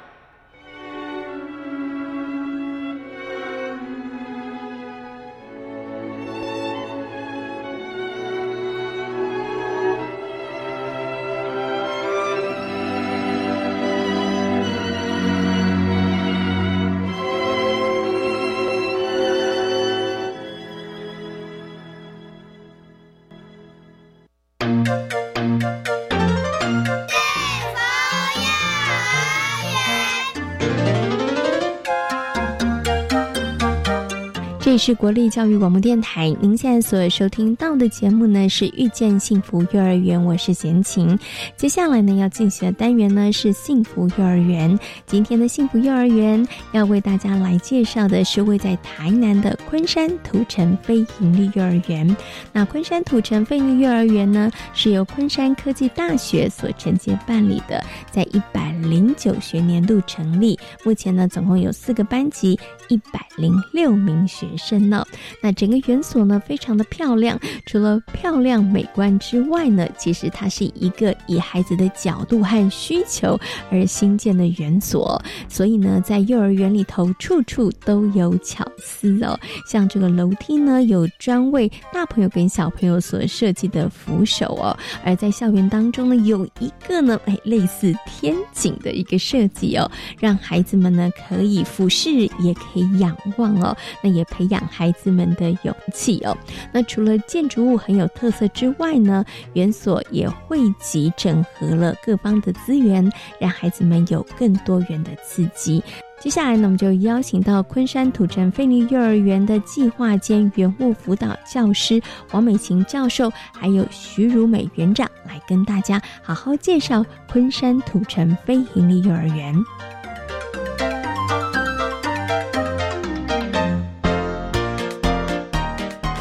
[34.73, 41.15] 里是国立教育广播电台，您现在所收听到的节目呢是遇见幸福幼儿园，我是贤琴。
[41.55, 44.79] 接下来呢要进行的单元呢是幸福幼儿园。
[45.05, 52.17] 今天的幸福幼儿园要为大家来介绍的是位在台南的昆山土城非营利幼儿园。
[52.51, 64.62] 那昆山土城非营利幼儿园呢是由昆山科技大学所承接办理的，在一百零九学年度成立，目前呢总共有四个班级，一百零六名学生。
[64.63, 65.06] 生呢，
[65.41, 73.38] 那整个园所呢非常的漂亮，除了漂亮美观之外呢，其实它是一个以孩子的角度和需求
[73.69, 79.38] 而新建的园所，所以呢，在幼儿园里头处处都有巧思哦。
[79.67, 94.47] 像这个楼梯呢，有专为大朋友跟小朋友所设计的扶手哦，而在校园当中呢，有一个呢，哎，类似天井的一个设计哦，让孩子们呢可以俯视，也可以仰望哦，那也培。
[94.53, 96.37] 养孩子们的勇气哦。
[96.71, 105.83] 那除了建筑物很有特色之外呢，园所也汇集整合了各方的资源，让孩子们有更多元的刺激。
[106.19, 119.53] 接下来呢，我们就邀请到昆山土城菲尼幼儿园的计划兼园务辅导教师王美琴教授，还有徐如美园长来跟大家好好介绍昆山土城非营利幼儿园。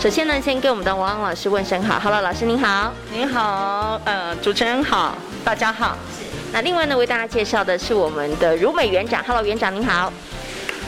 [0.03, 5.97] 首先呢，先给我们的王老师问声好，Hello，老师您好，您好，呃，主持人好，大家好。
[6.53, 10.13] 那另外呢，为大家介绍的是我们的如美园长，Hello，园长您好，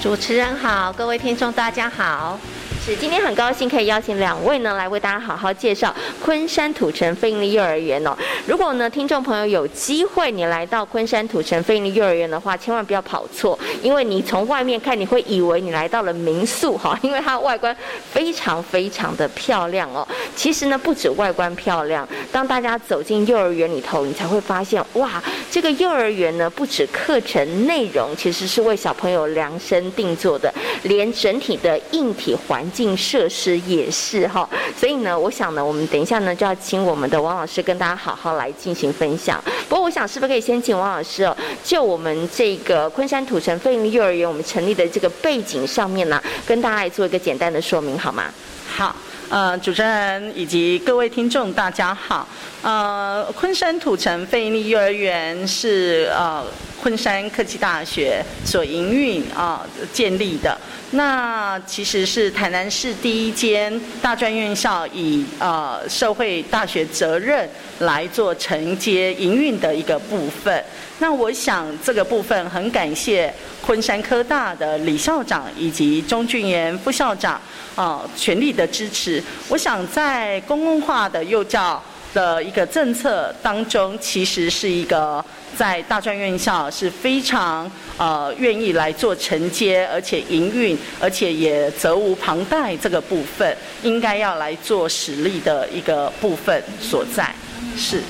[0.02, 2.40] 主持人好，各位听众大家好。
[2.84, 8.14] 是，今天很高兴可以邀请两位呢来为大家好好介绍昆山土城非营利幼儿园哦。
[8.46, 17.74] 如果呢听众朋友有机会你来到昆山土城非营利幼儿园的话，千万不要跑错，因为你从外面看你会以为你来到了民宿哈，因为它外观
[18.12, 20.06] 非常非常的漂亮哦。
[20.36, 39.42] 其实呢不止外观漂亮，当大家走进幼儿园里头，你才会发现哇，这个幼儿园呢不止课程内容其实是为小朋友量身定做的，连整体的硬体环境设施也是哈，所以呢，我想呢，我们等一下呢就要请我们的王老师跟大家好好来进行分享。
[39.68, 48.24] 不过，我想是不是可以先请王老师哦，就我们这个昆山土城飞利幼儿园我们成立的这个背景上面呢，跟大家来做一个简单的说明好吗？
[48.68, 48.94] 好。
[49.34, 52.24] 呃，主持人以及各位听众，大家好。
[52.62, 56.46] 呃，昆山土城费力幼儿园是呃
[56.84, 60.54] 昆山科技大学所营运啊建立的。
[60.90, 70.62] 那其实是台南市第一间大专院校以呃社会大学责任来做承接营运的一个部分。
[70.98, 73.32] 那我想这个部分很感谢
[73.64, 77.40] 昆山科大的李校长以及钟俊言副校长。
[77.74, 79.20] 啊，全力的支持。
[79.48, 81.82] 我想在公共化的幼教
[82.14, 85.22] 的一个政策当中，其实是一个
[85.54, 97.34] 在大专院校是非常呃愿意来做承接，而且营运，而且也责无旁贷这个部分，应该要来做实力的一个部分所在，
[97.76, 98.00] 是。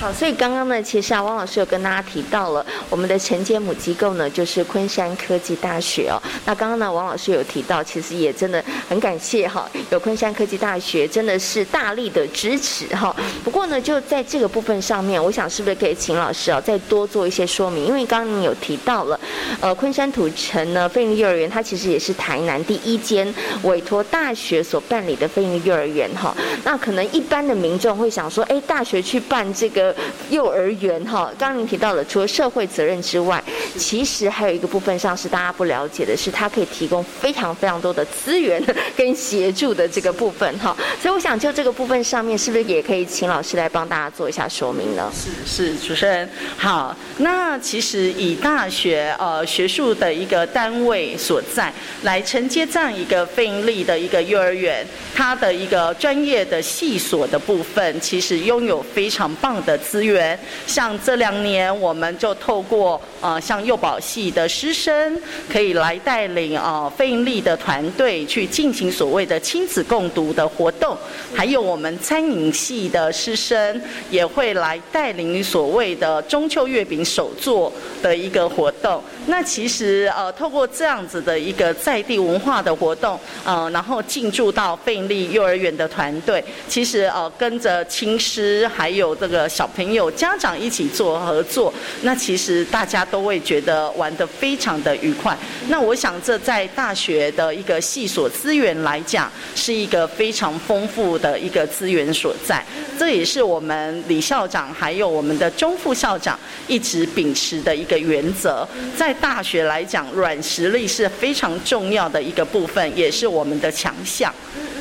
[0.00, 6.22] 好，所以刚刚呢，其实啊，汪老师有跟大家提到了我们的承接母机构呢，就是昆山科技大学哦。
[6.46, 13.14] 那刚刚呢，王老师有提到，其实也真的很感谢哈，有昆山科技大学真的是大力的支持哈。
[13.42, 17.84] 不过呢，就在这个部分上面，我想是不是可以请老师啊，再多做一些说明？
[17.84, 19.18] 因为刚刚你有提到了，
[19.60, 23.34] 呃，昆山土城呢，飞利幼儿园，它其实也是台南第一间
[23.64, 26.32] 委托大学所办理的飞利幼儿园哈。
[26.62, 29.87] 那可能一般的民众会想说，哎，大学去办这个。
[30.30, 33.42] 幼儿园哈，刚刚您提到了，除了社会责任之外，
[33.76, 38.62] 其实还有一个部分上是大家不了解的，是它可以提供非常非常多的资源
[38.96, 40.76] 跟协助的这个部分哈。
[41.00, 45.10] 所以我想就这个部分上面，是不是也可以请老师来帮大家做一下说明呢？
[45.14, 46.94] 是是，主持人好。
[47.18, 51.72] 那其实以大学呃学术的一个单位所在
[52.02, 59.77] 来承接这样一个非盈利的一个幼儿园，它的一个专业的系所的部分，其实拥有非常棒的。
[59.78, 65.16] 资源，像这两年，我们就透过呃，像幼保系的师生，
[65.50, 70.96] 可以来带领呃费力的团队去进行所谓的亲子共读的活动，
[71.34, 79.00] 还有我们餐饮系的师生也会来带领所谓的中秋月饼手作的一个活动。
[79.26, 89.67] 那其实呃，透过这样子的一个在地文化的活动，呃，然后进驻到费力幼儿园的团队，其实呃，跟着亲师还有这个小。
[89.76, 95.36] 朋友、家长一起做合作，那其实大家都会觉得玩得非常的愉快。
[95.68, 102.64] 那我想，这在大学的一个系所资源来讲，是一个非常丰富的一个资源所在。
[102.98, 108.66] 这也是我们李校长还有我们的钟副校长一直秉持的一个原则。
[108.96, 114.32] 在大学来讲，软实力是非常重要的一个部分，也是我们的强项。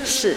[0.04, 0.36] 是。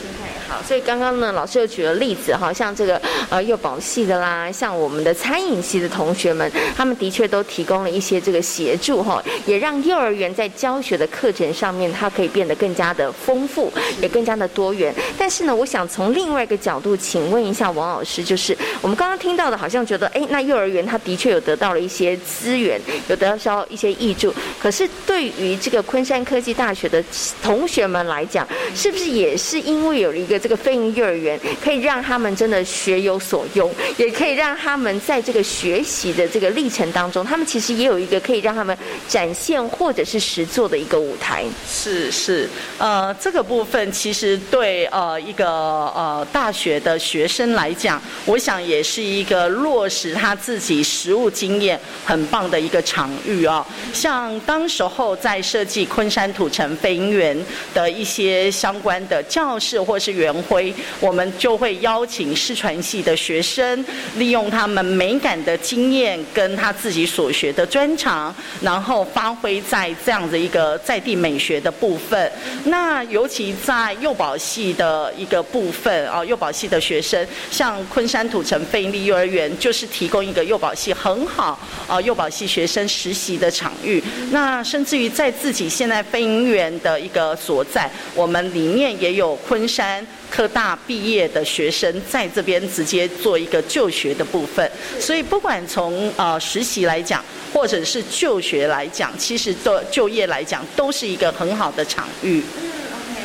[0.50, 14.92] 好，所以刚刚呢，老师又举了例子哈，像这个呃幼保系的啦，像我们的餐饮系的同学们，他们的确都提供了一些这个协助哈，也让幼儿园在教学的课程上面，它可以变得更加的丰富，也更加的多元。
[15.16, 27.00] 但是呢，我想从另外一个角度，请问一下王老师，就是我们刚刚听到的，好像觉得哎，那幼儿园它的确有得到了一些资源，有得到一些益助，可是对于这个昆山科技大学的
[27.40, 38.76] 同学们来讲，是不是也是因为有了一个这个飞鹰幼儿园可以让他们真的学有所用，也可以让他们在这个学习的这个历程当中，他们其实也有一个可以让他们
[39.06, 41.44] 展现或者是实做的一个舞台。
[41.68, 42.48] 是是，
[42.78, 53.66] 呃，这个部分其实对呃一个呃大学的学生来讲，我想也是一个落实他自己实务经验很棒的一个场域啊。
[53.92, 57.38] 像当时候在设计昆山土城飞鹰园
[57.74, 60.29] 的一些相关的教室或是园。
[60.32, 63.84] 园徽，我们就会邀请视传系的学生，
[64.16, 72.30] 利用他们美感的经验跟他自己所学的专长，然后发挥在这样的一个在地美学的部分。
[72.64, 84.02] 那尤其在幼保系的一个部分啊，幼保系的学生，像昆山土城费力幼儿园，就是提供一个幼保系很好啊，幼保系学生实习的场域。
[84.30, 94.70] 那甚至于在自己现在飞行员的一个所在，我们里面也有昆山科大毕业的学生在这边直接做一个就学的部分。
[94.98, 102.42] 所以不管从呃实习来讲，或者是就学来讲，其实都就业来讲，都是一个很好的场域。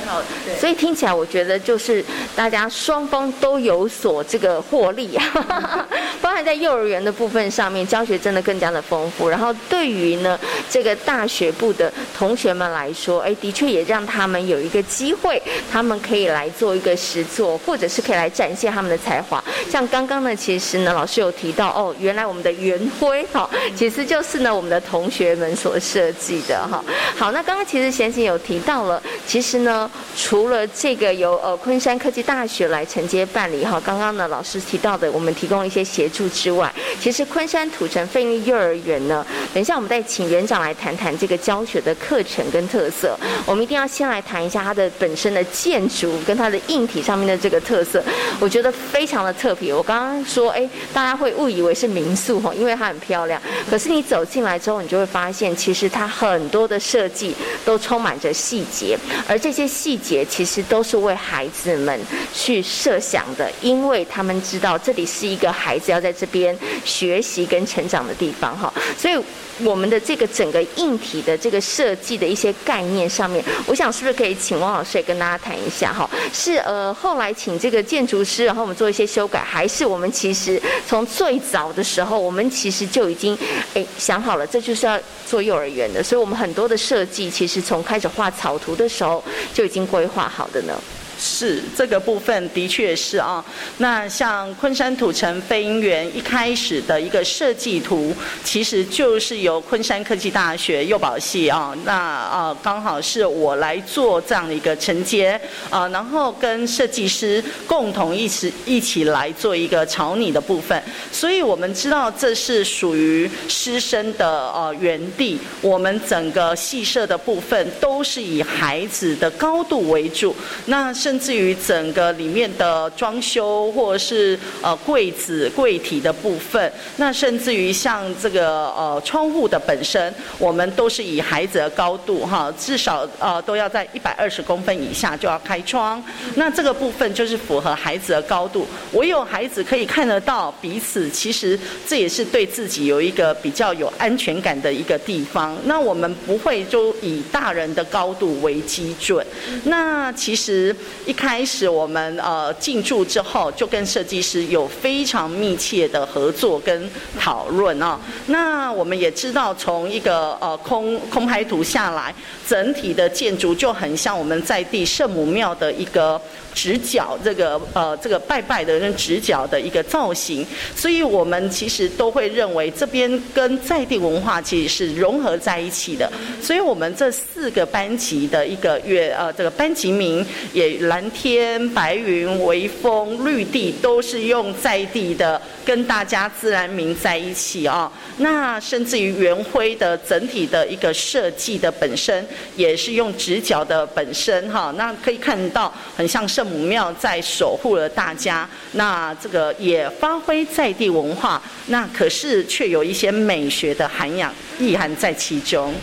[0.05, 0.21] 好，
[0.59, 2.03] 所以听起来我觉得就是
[2.35, 5.87] 大家双方都有所这个获利啊，
[6.21, 9.27] 包含在幼儿园的部分上面，教学真的更加的丰富。
[9.27, 10.39] 然后对于呢
[10.69, 15.41] 这个大学部的同学们来说，哎，的确也让他们有一个机会，
[15.71, 19.43] 他们可以来做一个实作，或者是可以来展现他们的才华。
[19.69, 26.83] 像刚刚呢，其实呢老师有提到哦，原来我们的圆徽哈，其实就是呢我们的同学们所设计的哈。
[27.17, 29.89] 好，那刚刚其实贤贤有提到了，其实呢。
[30.17, 43.17] 除了这个由呃昆山科技大学来承接办理哈，刚刚呢老师提到的，我们提供一些协助之外，其实昆山土城费力幼儿园呢，等一下我们再请园长来谈谈这个教学的课程跟特色。
[43.45, 48.03] 我们一定要先来谈一下它的本身的建筑跟它的硬体上面的这个特色，
[48.39, 49.73] 我觉得非常的特别。
[49.73, 53.41] 我刚刚说，哎，大家会误以为是民宿哈，因为它很漂亮。
[53.69, 59.95] 可是你走进来之后，你就会发现，其实它很多的设计都充满着细节，而这些细。
[60.05, 61.99] 节其实都是为孩子们
[62.31, 69.17] 去设想的，因为他们知道这里是一个孩子要在这边学习跟成长的地方哈，所以
[69.63, 76.09] 我们的这个整个硬体的这个设计的一些概念上面，我想是不是可以请汪老师也跟大家谈一下哈？
[76.33, 83.37] 是呃后来请这个建筑师，然后我们做一些修改，还是我们其实从最早的时候，我们其实就已经
[83.73, 89.85] 哎想好了，这就是要做幼儿园的，所以我们很多的设计其实从开始画草图的时候就已经。
[89.85, 90.73] 规划好的呢？
[91.17, 93.43] 是这个部分的确是啊，
[93.77, 98.13] 那像昆山土城飞鹰园一开始的一个设计图，
[98.43, 105.39] 其实就是由昆山科技大学幼保系啊，那啊刚好是我来做这样的一个承接
[105.69, 110.81] 啊，然后跟设计师共同一起一起来做一个草拟的部分，
[111.13, 120.35] 所以我们知道这是属于师生的呃园地，我们整个戏设的部分都是以孩子的高度为主，
[120.65, 120.93] 那。
[121.05, 136.03] 甚至于整个里面的装修，或者是呃柜子柜体的部分，那甚至于像这个呃窗户的本身，我们都是以孩子的高度哈，至少呃都要在一百二十公分以下就要开窗。
[136.33, 145.55] 那这个部分就是符合孩子的高度，唯有孩子可以看得到彼此，其实这也是对自己有一个比较有安全感的一个地方。
[145.65, 149.23] 那我们不会就以大人的高度为基准。
[149.65, 150.75] 那其实。
[151.05, 156.89] 一开始我们呃进驻之后，就跟设计师有非常密切的合作跟
[157.19, 157.99] 讨论啊。
[158.27, 162.13] 那我们也知道，从一个呃空空拍图下来，
[162.47, 166.19] 整体的建筑就很像我们在地圣母庙的一个。
[166.55, 176.09] 直角这个呃这个拜拜的跟直角的一个造型，所以我们其实都会认为这边跟在地文化其实是融合在一起的。
[176.41, 187.91] 所以我们这四个班级的一个月呃这个班级名也来蓝天白云微风绿地都是用在地的跟大家自然名在一起啊。
[188.19, 192.25] 那甚至于圆徽的整体的一个设计的本身
[192.55, 196.45] 也是用直角的本身哈，那可以看到很像圣。
[196.45, 205.73] 母庙在守护了大家，那这个也发挥在地文化，那可是却有一些美学的涵养意涵在其中。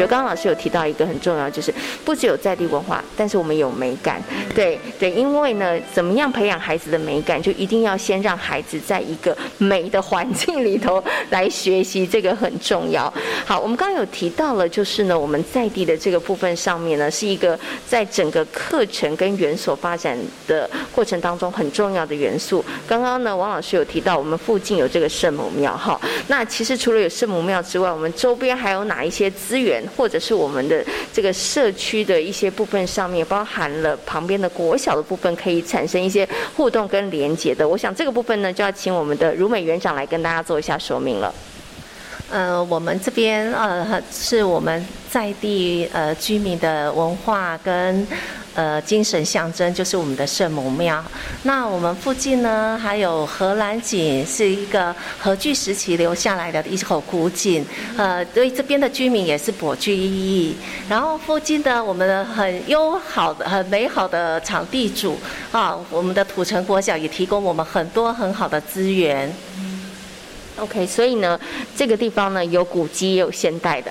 [0.00, 1.72] 觉得刚刚老师有提到一个很重要，就是
[2.06, 4.22] 不只有在地文化，但是我们有美感。
[4.54, 13.12] 对对，因为呢，怎么样培养孩子的美感，就一定要先让孩子在一个美的环境里头来学习，这个很重要。
[13.44, 20.16] 好，我们刚刚有提到了，就是呢，我们在地的这个部分上面呢，是一个在整个课程跟园所发展
[20.48, 22.64] 的过程当中很重要的元素。
[22.88, 29.84] 刚刚呢，王老师有提到，我们附近有这个圣母庙，哈，那其实除了有圣母庙之外，我们周边还有哪一些资源？
[29.96, 37.68] 或者是我们的这个社区的一些部分上面，包含了旁边的国小的部分，可以产生一些互动跟连接的。
[37.68, 41.34] 我想这个部分呢，就要请我们的如美园长来跟大家做一下说明了。
[42.30, 48.06] 呃，我们这边呃是我们在地呃居民的文化跟
[48.54, 51.02] 呃精神象征，就是我们的圣母庙。
[51.42, 57.64] 那我们附近呢还有荷兰井，是一个荷据时期留下来的一口古井，
[57.96, 60.56] 呃，对这边的居民也是颇具意义。
[60.88, 65.18] 然后附近的我们的很优好的、很美好的场地主
[65.52, 69.32] 啊，我们的土城国小也提供我们很多很好的资源。
[70.56, 71.38] OK，所以呢，
[71.74, 73.90] 这个地方呢有古迹也有现代的，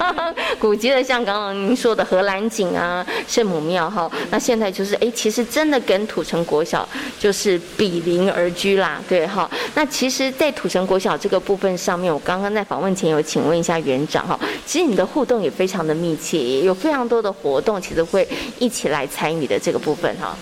[0.58, 6.88] 古迹的像刚刚您说的荷兰井啊、圣母庙哈，那现在就是哎，其实真的跟土城国小
[7.18, 9.50] 就是比邻而居啦，对哈。
[9.74, 18.26] 那其实，在土城国小这个部分上面，我刚刚在访问前有请问一下园长哈，其实你的互动也非常的密切，也有非常多的活动，其实会
[18.58, 20.34] 一起来参与的这个部分哈。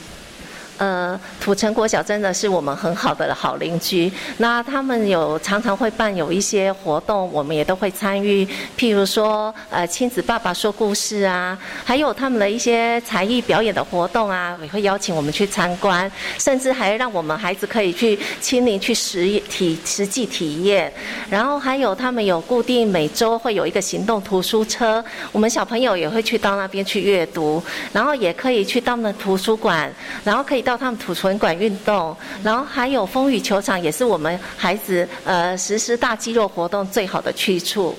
[0.79, 4.13] 呃，土城国小真的是我们很好的好邻居。
[4.37, 8.47] 那他们有常常会办有一些活动，我们也都会参与。
[8.77, 20.93] 譬如说，呃，亲子爸爸说故事啊，还有他们的一些才艺表演的活动啊，也会邀请我们去参观，甚至还让我们孩子可以去亲临去实体实际体验。
[21.31, 25.03] 然后还有他们有固定每周会有一个行动图书车，
[25.33, 27.63] 我们小朋友也会去到那边去阅读，
[27.95, 29.91] 然后也可以去到那图书馆，
[30.23, 30.66] 然后可以。
[30.67, 37.97] 到他们土存馆运动，然后还有风雨球场，也是我们孩子呃实施大肌肉活动最好的去处。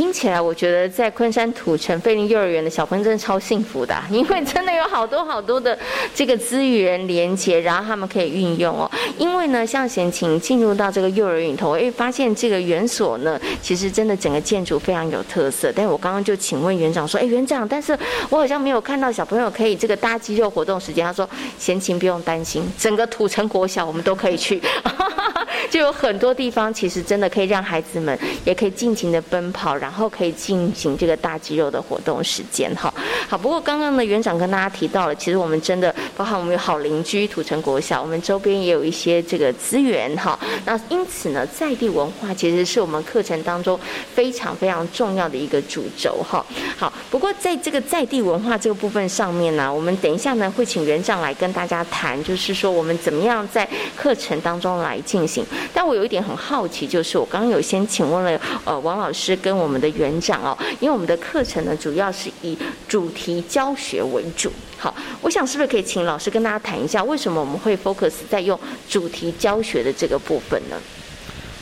[0.00, 5.78] 听起来，我觉得在昆山土城飞林幼儿园的小朋友真的超幸福的， 因为真的有好多好多的
[6.14, 8.90] 这个资源连接，然后他们可以运用哦。
[9.18, 15.70] 因为呢，像贤琴进入到这个幼儿园头，哎，发现这个园所呢，其实真的整个建筑非常有特色。
[15.76, 17.92] 但我刚刚就请问园长说，哎，园长，但是
[18.30, 21.04] 我好像没有看到小朋友可以这个搭肌肉活动时间。
[21.04, 21.28] 他说，
[21.58, 24.62] 贤琴不用担心，整个土城国小我们都可以去，
[25.70, 29.70] 就有很多地方其实真的可以让孩子们也可以尽情的奔跑。
[29.80, 32.92] 然后可以进行这个大肌肉的活动时间哈。
[33.28, 40.38] 好，不过刚刚呢，园长跟大家提到了，其实我们真的包含我们有好邻居土城国小，我们周边也有一些这个资源哈。
[40.66, 43.78] 那因此呢，在地文化其实是我们课程当中
[44.14, 46.44] 非常非常重要的一个主轴哈。
[46.76, 55.39] 好，不过在这个在地文化这个部分上面呢，我们等一下呢会请园长来跟大家谈，就是说我们怎么样在课程当中来进行。
[55.72, 59.70] 但我有一点很好奇，就是我刚刚有先请问了呃王老师跟我。
[59.70, 64.50] 们的园长哦，因为我们的课程呢，主要是以主题教学为主。
[64.76, 70.76] 好，我想是不是可以请老师跟大家谈一下，为什么我们会 focus 在用主题教学的这个部分呢？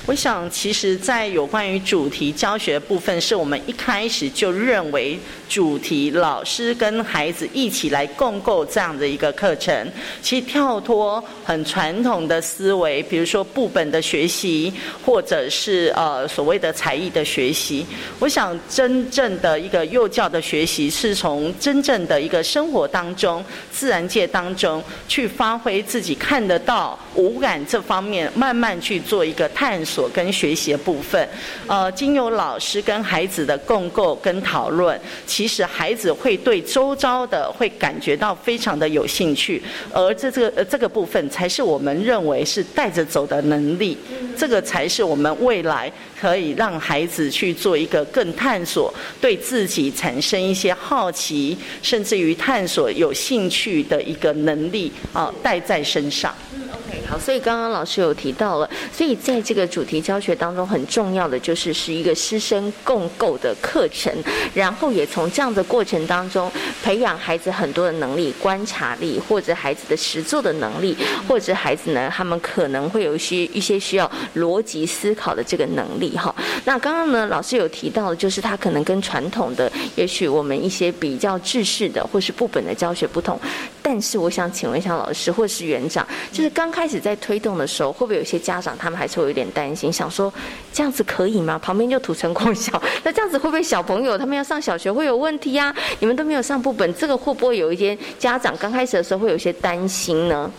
[0.06, 5.18] 我想，其实，在有关于主题教学部分，是我们一开始就认为
[5.48, 9.90] 主题老师跟孩子一起来共构这样的一个课程。
[10.20, 14.72] 其实跳脱很传统的思维，比如说部本的学习，
[15.04, 17.86] 或者是呃所谓的才艺的学习。
[18.18, 23.42] 我想，真正的一个幼教的学习，是从真正的一个生活当中、
[23.72, 30.06] 自然界当中去发挥自己看得到五感这方面，慢慢去做一个探索。
[30.18, 31.28] 跟学习的部分，
[31.68, 34.98] 呃，经由老师跟孩子的共构跟讨论，
[35.38, 39.62] 其实孩子会对周遭的会感觉到非常的有兴趣，
[39.92, 43.96] 而这这个呃这个部分才是我们认为是带着走的能力，
[44.36, 56.34] 这个才是我们未来可以让孩子去做一个更探索，对自己产生一些好奇，甚至于探索有兴趣的一个能力啊，带在身上。
[56.70, 64.12] OK，好，所以刚刚老师有提到了，所以在这个主题教学当中，很重要的就是是一个师生共构的课程，
[64.52, 66.50] 然后也从这样的过程当中
[66.82, 70.96] 培养孩子很多的能力，观察力，或者孩子的实作的能力，
[71.26, 76.34] 或者孩子呢，他们可能会有一些一些需要逻辑思考的这个能力哈。
[76.64, 83.38] 那刚刚呢，老师有提到的，就是他可能跟传统的，也许我们一些比较制式的或是部本的教学不同，
[83.82, 90.32] 但是我想请问一下老师或是园长，就是刚开始在推动的时候，会不会有些家长他们还是会有点担心，想说
[90.72, 91.58] 这样子可以吗？
[91.58, 95.74] 旁边就土城国小， 那这样子会不会小朋友他们要上小学会有问题呀？
[96.00, 100.50] 你们都没有上部本，这个会不会有一些家长刚开始的时候会有些担心呢？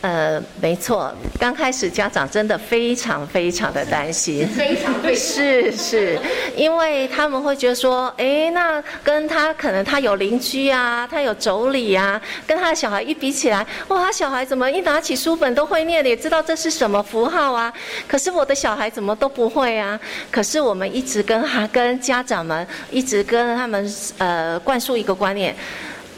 [0.00, 6.18] 呃，没错，刚开始家长真的非常非常的担心，非常非常是是，
[6.54, 17.72] 因为他们会觉得说，哎，那跟他可能他有邻居啊，他有妯娌啊，跟他的小孩一比起来，哇，他小孩怎么一拿起书本都会念，也知道这是什么符号啊？
[18.06, 19.98] 可是我的小孩怎么都不会啊？
[20.30, 25.56] 可是我们一直跟他跟家长们一直跟他们呃灌输一个观念，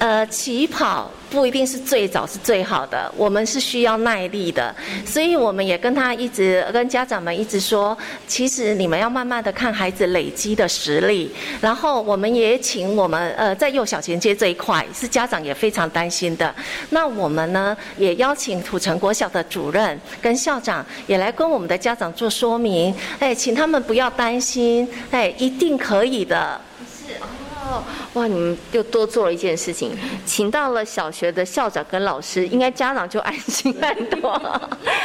[0.00, 1.10] 呃，起跑。
[1.30, 4.74] 不一定是最早是最好的，我们是需要耐力的，
[5.06, 16.52] 所以我们也跟他一直跟家长们一直说，其实你们要慢慢的看孩子累积的实力，然后我们也请我们呃在幼小衔接这一块是家长也非常担心的，
[16.90, 26.60] 那我们呢也邀请土城国小的主任跟校长也来跟我们的家长做说明，哎，请他们不要担心，哎，一定可以的。
[27.06, 27.14] 是。
[27.70, 27.82] 哦。
[28.14, 29.96] 哇，你们又多做了一件事情，
[30.26, 34.30] 请到了小学的校长跟老师，应该家长就安心很多。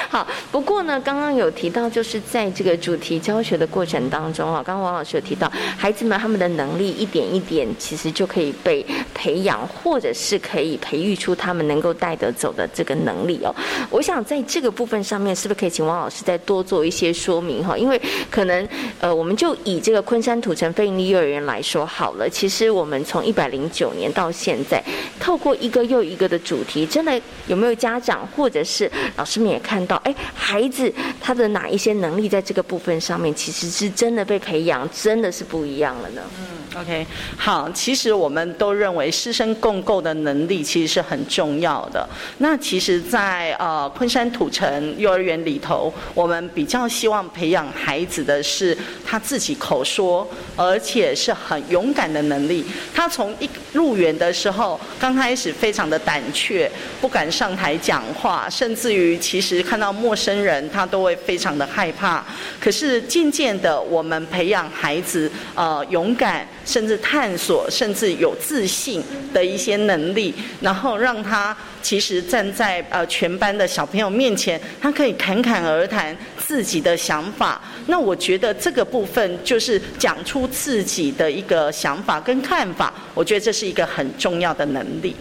[0.10, 13.54] 好，不过呢，刚刚有提到，就是在这个主题教学的过程当中啊，刚刚王老师有提到，孩子们他们的能力一点一点，其实就可以被培养，或者是可以培育出他们能够带得走的这个能力哦。
[13.90, 17.78] 我想在这个部分上面，是不是可以请王老师再多做一些说明哈？
[17.78, 18.02] 因为
[18.32, 18.68] 可能
[19.02, 22.96] 呃，我们就以这个昆山土城非营利幼儿园来说好了，其实是我们。
[23.06, 24.82] 从一百零九年到现在，
[25.20, 30.92] 透过一个又一个的主题，真的有没有家长或者是老师们也看到，哎，孩子
[31.22, 36.22] 他的哪一些能力在这个部分上面，其实是真的被培养，真的是不一样了呢？
[36.40, 37.06] 嗯，OK，
[37.38, 42.08] 好，其实我们都认为师生共构的能力其实是很重要的。
[42.40, 48.76] 那其实，在呃昆山土城幼儿园里头，我们比较希望培养孩子的是
[49.06, 52.66] 他自己口说，而且是很勇敢的能力。
[52.94, 56.70] 他从一入园的时候，刚开始非常的胆怯，
[57.02, 62.24] 不敢上台讲话，甚至于其实看到陌生人，他都会非常的害怕。
[62.60, 77.62] 可是渐渐的，我们培养孩子呃勇敢，甚至探索，甚至有自信的一些能力，然后让他其实站在呃全班的小朋友面前，他可以侃侃而谈自己的想法。
[77.88, 85.16] 那我觉得这个部分就是讲出自己的一个想法跟看法，我觉得这是一个很重要的能力。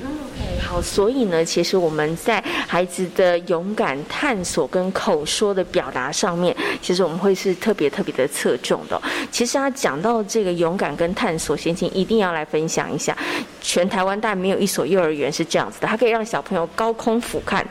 [0.67, 9.01] 好，所以呢，其实我们在孩子的勇敢探索跟口说的表达上面，其实我们会是特别特别的侧重的。
[9.31, 13.17] 其实他讲到这个勇敢跟探索心情，一定要来分享一下。
[13.61, 17.63] 全台湾大概没有一所幼儿园是这样子的，它可以让小朋友高空俯瞰。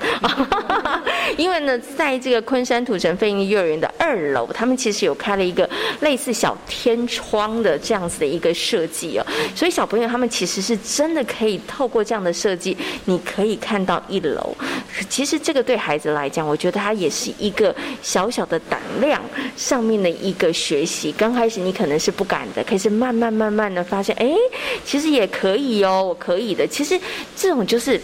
[1.37, 5.69] 因为呢，在这个昆山土城飞鹰幼儿园的二楼，他们其实有开了一个
[6.01, 14.55] 类似小天窗的这样子的一个设计哦，所以小朋友他们其实是真的可以透过这样的设计，你可以看到一楼。
[15.09, 19.21] 其实这个对孩子来讲，我觉得他也是一个小小的胆量
[19.55, 21.11] 上面的一个学习。
[21.11, 24.31] 刚开始你可能是不敢的，可是慢慢慢慢的发现，哎，
[24.85, 26.67] 其实也可以哦，我可以的。
[26.67, 26.99] 其实
[27.35, 27.99] 这种就是。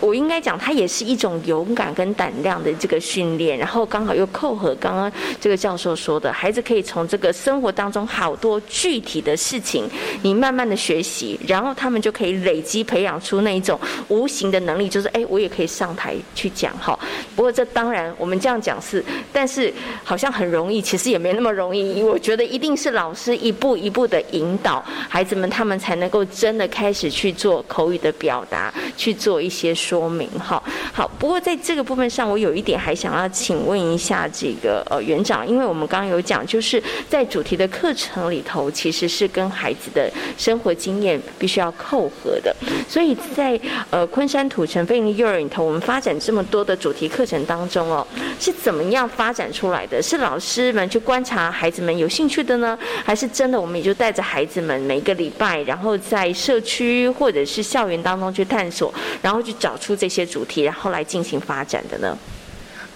[0.00, 9.88] 我应该讲，它也是一种勇敢跟胆量的这个训练，然后刚好又扣合刚刚这个教授说的，孩子可以从这个生活当中好多具体的事情，
[10.22, 13.78] 你慢慢的学习，然后他们就可以累积培养出那一种
[14.08, 16.98] 无形的能力，就是哎，我也可以上台去讲哈。
[17.36, 19.72] 不过这当然我们这样讲是，但是
[20.02, 22.02] 好像很容易，其实也没那么容易。
[22.02, 29.74] 我觉得一定是老师一步一步的引导孩子们，他们才能够真的开始去做口语的表达，去做一些。
[29.90, 30.62] 说明哈
[30.92, 42.54] 好，不过在这个部分上，我有一点还想要请问一下这个呃园长，因为我们刚刚有讲，就是在主题的课程里头，其实是跟孩子的生活经验必须要扣合的，
[42.88, 43.60] 所以在
[43.90, 48.06] 呃昆山土城飞利幼儿园里头，我们发展这么多的主题课程当中哦，
[48.38, 50.00] 是怎么样发展出来的？
[50.00, 59.76] 是老师们去观察孩子们有兴趣的呢，还是真的我们也就带着孩子们每个礼拜，然后在社区或者是校园当中去探索，然后去找。
[59.80, 62.16] 出这些主题，然后来进行发展的呢？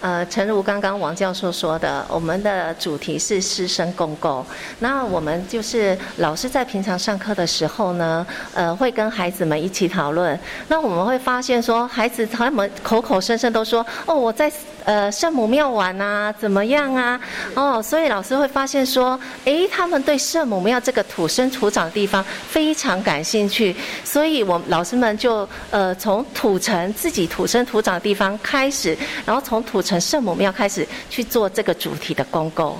[0.01, 4.45] 呃，诚如刚刚王教授说的，我们的主题是师生共构。
[4.79, 10.39] 那我们就是老师在平常上课的时候呢，呃，会跟孩子们一起讨论。
[10.67, 14.51] 那我们会发现说，孩子他们口口声声都说：“哦，我在。”
[14.85, 17.19] 呃，圣母庙玩啊，怎么样啊？
[17.55, 32.77] 哦，所以老师会发现说，诶，他们对圣母庙这个土生土长的地方非常感兴趣，所以我老师们就呃从土城自己土生土长的地方开始，然后从土城圣母庙开始去做这个主题的公构。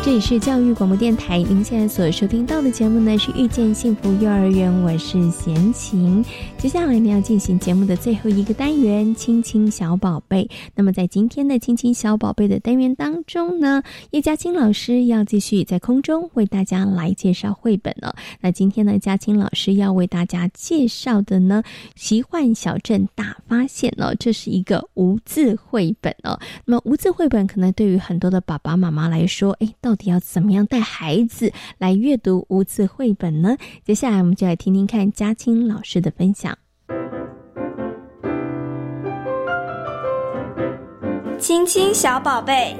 [0.00, 6.24] 这里是教育广播电台，您现在所收听到的节目呢是遇见幸福幼儿园，我是贤琴。
[6.56, 10.48] 接下来呢要进行节目的最后一个单元——亲亲小宝贝。
[10.74, 18.16] 那么在今天的亲亲小宝贝的单元当中呢，叶嘉青老师要继续在空中为大家来介绍绘本了。
[18.40, 21.62] 那今天呢，嘉青老师要为大家介绍的呢，
[21.94, 26.38] 《奇幻小镇大发现》哦，这是一个无字绘本哦。
[26.64, 33.56] 那么无字绘本可能对于很多的爸爸妈妈来说，哎，到到底要怎么样带孩子来阅读无字绘本呢？
[33.86, 36.54] 接下来我们就来听听看嘉青老师的分享。
[41.38, 42.76] 亲亲小宝贝，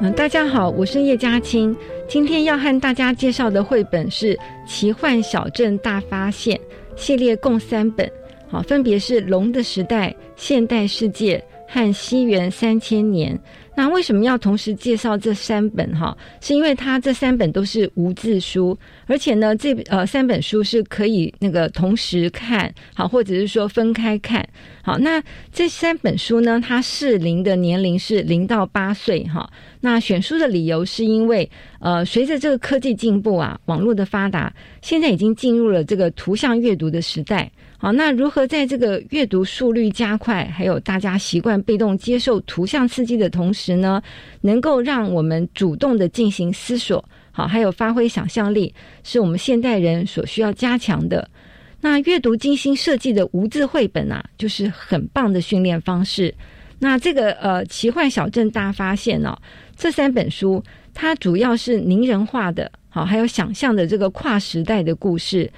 [0.00, 6.56] 嗯，大家好，我是叶嘉青，今天要和大家介绍的绘本是《奇幻小镇大发现》
[6.94, 8.08] 系列，共三本，
[8.48, 11.36] 好，分别是《龙的时代》《现代世界》
[11.72, 13.36] 和《西元三千年》。
[13.76, 16.14] 那为什么要同时介绍这三本哈？
[16.40, 24.46] 是因为它这三本都是无字书，而且呢，这呃三本书是可以那个同时看好，或者是说分开看
[24.82, 24.98] 好。
[24.98, 29.48] 那这三本书呢，它适龄的年龄是零到八岁哈。
[29.80, 31.48] 那选书的理由是因为
[31.78, 34.52] 呃，随着这个科技进步啊，网络的发达，
[34.82, 37.50] 现在已经进入了这个图像阅读的时代。
[37.82, 44.02] 好，那如何在这个阅读速率加快，还有大家习惯被动接受图像刺激的同时呢，
[44.42, 47.02] 能够让我们主动的进行思索，
[47.32, 51.26] 好，还有发挥想象力，是我们现代人所需要加强的。
[51.80, 56.34] 那阅读精心设计的无字绘本啊，就是很棒的训练方式。
[56.78, 59.34] 那这个呃奇幻小镇大发现哦，
[59.74, 60.62] 这三本书
[60.92, 65.50] 它主要是拟人化的，好，还有想象的这个跨时代的故事。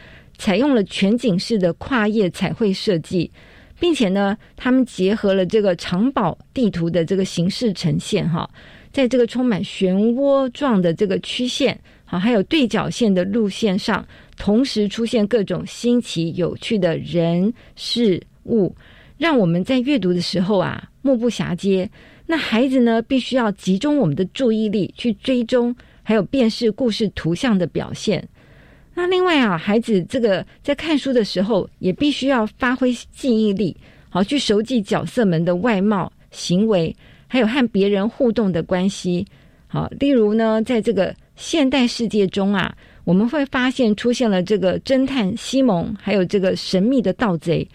[0.43, 3.31] 采用了全景式的跨页彩绘设计，
[3.79, 8.51] 并且呢，他们结合了这个藏宝地图的这个形式呈现哈，
[8.91, 14.05] 在这个充满漩涡状的这个曲线，好，还有对角线的路线上，
[14.37, 18.75] 同时出现各种新奇有趣的人事物，
[19.19, 21.89] 让我们在阅读的时候啊，目不暇接。
[22.27, 25.73] 那孩子呢，必须要集中我们的注意力去追踪，
[26.03, 28.29] 还有辨识故事图像的表现。
[28.95, 33.75] 那另外啊，孩子这个在看书的时候，也必须要发挥记忆力，
[34.11, 36.95] 好去熟记角色们的外貌、行为，
[37.27, 39.27] 还有和别人互动的关系。
[39.67, 47.67] 好，例如呢，在这个现代世界中啊，我们会发现出现了这个侦探西蒙，还有这个神秘的盗贼。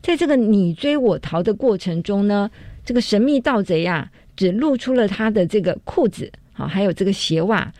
[0.00, 2.50] 在这个你追我逃的过程中呢，
[2.82, 7.70] 这个神秘盗贼啊，只露出了他的这个裤子，好，还有这个鞋袜。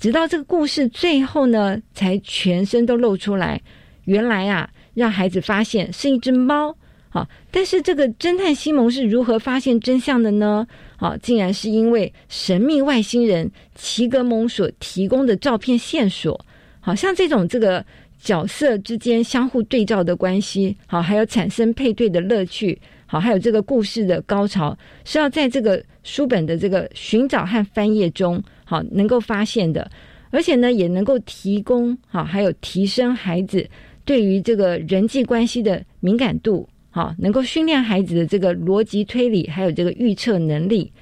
[0.00, 3.60] 直到这个故事最后呢，才全身都露出来。
[4.06, 6.74] 原来啊，让孩子发现是一只猫。
[7.10, 10.66] 好，但是这个侦探西蒙是如何发现真相的呢？
[10.96, 16.42] 好，竟然是因为神秘外星人齐格蒙所提供的照片线索。
[16.80, 17.84] 好像这种这个
[18.18, 22.80] 角色之间相互对照的关系，好，还有产生配对的乐趣，
[23.10, 28.40] 好，还有这个故事的高潮，是要在这个书本的这个寻找和翻页中。
[28.64, 29.90] 好，能够发现的，
[30.30, 33.68] 而且呢，也能够提供好，还有提升孩子
[34.04, 40.92] 对于这个人际关系的敏感度，好，能够训练孩子的这个逻辑推理，还有这个预测能力。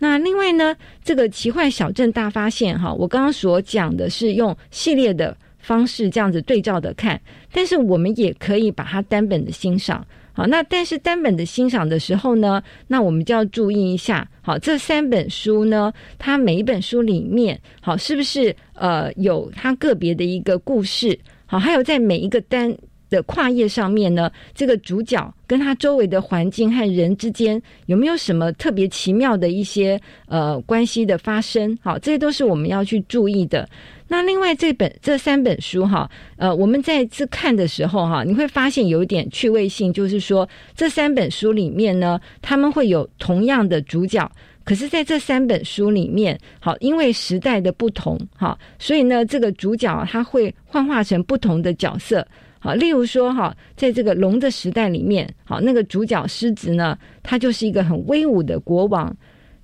[0.00, 0.74] 那另外呢，
[1.04, 7.20] 这个奇幻小镇大发现，哈，我刚刚所讲的是用系列的方式这样子对照的看，
[7.52, 10.04] 但是我们也可以把它单本的欣赏。
[10.36, 14.28] 好，那但是单本的欣赏的时候呢，那我们就要注意一下。
[14.42, 21.18] 好，这三本书呢，它每一本书里面，好，是不是呃有它个别的一个故事？
[21.46, 22.76] 好，还有在每一个单
[23.08, 31.74] 的跨页上面呢，这个主角跟他周围的环境和人之间有没有什么特别奇妙的一些呃关系的发生？
[31.80, 33.66] 好，这些都是我们要去注意的。
[34.08, 44.30] 那另外这本这三本书哈，呃，我们在这看的时候哈，你会发现有一点趣味性，就是说这三本书里面呢，他们会有同样的主角，
[44.62, 52.24] 可是在这三本书里面，好，因为时代的不同哈，所以呢，这个主角他会幻化成不同的角色，
[52.60, 59.12] 好，例如说哈，在这个龙的时代里面，好，那个主角狮子呢，他就是一个很威武的国王，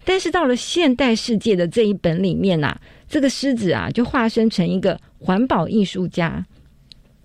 [0.05, 2.77] 但是到了现代世界的这一本里面呐。
[3.13, 6.43] 这个狮子啊，就化身成一个环保艺术家。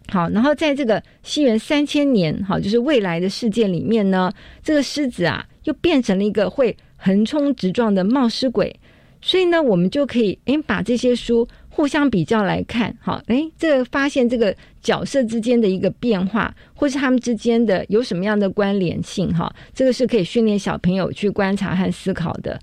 [0.10, 4.30] 好，然后在这个西元三千年，好，就是未来的世界里面呢，
[4.62, 8.78] 这个狮子啊，又变成了一个会横冲直撞的冒失鬼。
[9.22, 22.60] 所以呢，我们就可以诶把这些书互相比较来看，好，诶，这个发现这个角色之间的一个变化，或是他们之间的有什么样的关联性，哈，这个是可以训练小朋友去观察和思考的。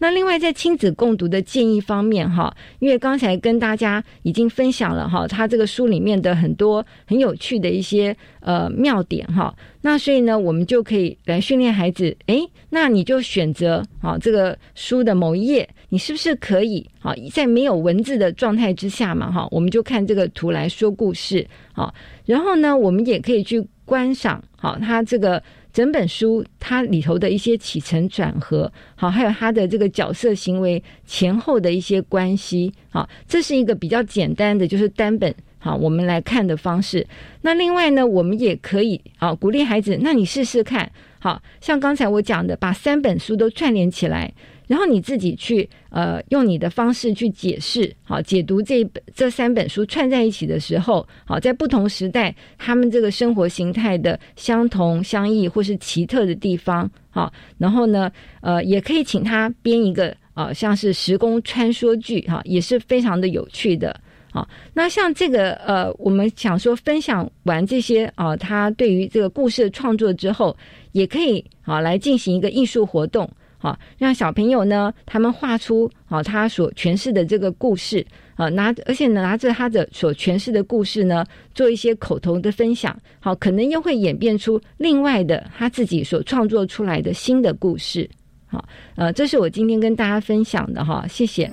[0.00, 12.40] 那另外在亲子共读的建议方面，哈，因为刚才跟大家已经分享了哈，他这个书里面的很多很有趣的一些呃妙点哈，那所以呢，我们就可以来训练孩子，诶，
[12.70, 21.94] 那你就选择啊这个书的某一页，你是不是可以啊在没有文字的状态之下嘛，哈，我们就看这个图来说故事，好，
[22.24, 25.42] 然后呢，我们也可以去观赏，好，他这个
[25.72, 37.06] 整本书它里头的一些起承转合，好，还有它的这个角色行为前后的一些关系，好，这是一个比较简单的，就是单本好我们来看的方式。
[37.42, 44.32] 那另外呢，我们也可以啊鼓励孩子，那你试试看，好像刚才我讲的，把三本书都串联起来。
[44.70, 58.08] 然后你自己去呃用你的方式去解释，好解读这本这三本书串在一起的时候，好在不同时代他们这个生活形态的相同、相异或是奇特的地方，好，然后呢
[58.42, 64.00] 呃也可以请他编一个啊像是时空穿梭剧哈，也是非常的有趣的，
[64.30, 70.56] 好，那像这个呃我们想说分享完这些啊他对于这个故事的创作之后，
[70.92, 73.28] 也可以啊来进行一个艺术活动。
[73.62, 78.04] 好，让小朋友呢，他们画出好他所诠释的这个故事
[78.34, 82.98] 啊，拿而且拿着他的所诠释的故事呢，做一些口头的分享。
[83.20, 88.08] 好，可能又会演变出另外的他自己所创作出来的新的故事。
[88.46, 88.64] 好，
[88.96, 91.50] 呃，这是我今天跟大家分享的哈，谢谢。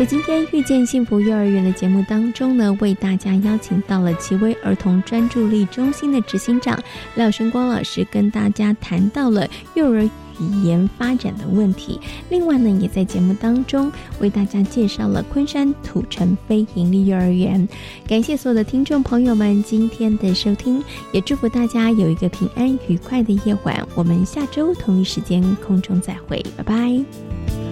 [0.00, 6.82] 在今天遇见幸福幼儿园的节目当中呢，为大家邀请到了奇威儿童专注力中心的执行长
[7.16, 10.02] 廖生光老师，跟大家谈到了幼儿
[10.40, 12.00] 语言发展的问题。
[12.30, 17.68] 另外呢，也在节目当中为大家介绍了昆山土城非营利幼儿园。
[18.08, 20.82] 感谢所有的听众朋友们今天的收听，
[21.12, 23.86] 也祝福大家有一个平安愉快的夜晚。
[23.94, 27.69] 我们下周同一时间空中再会，拜拜。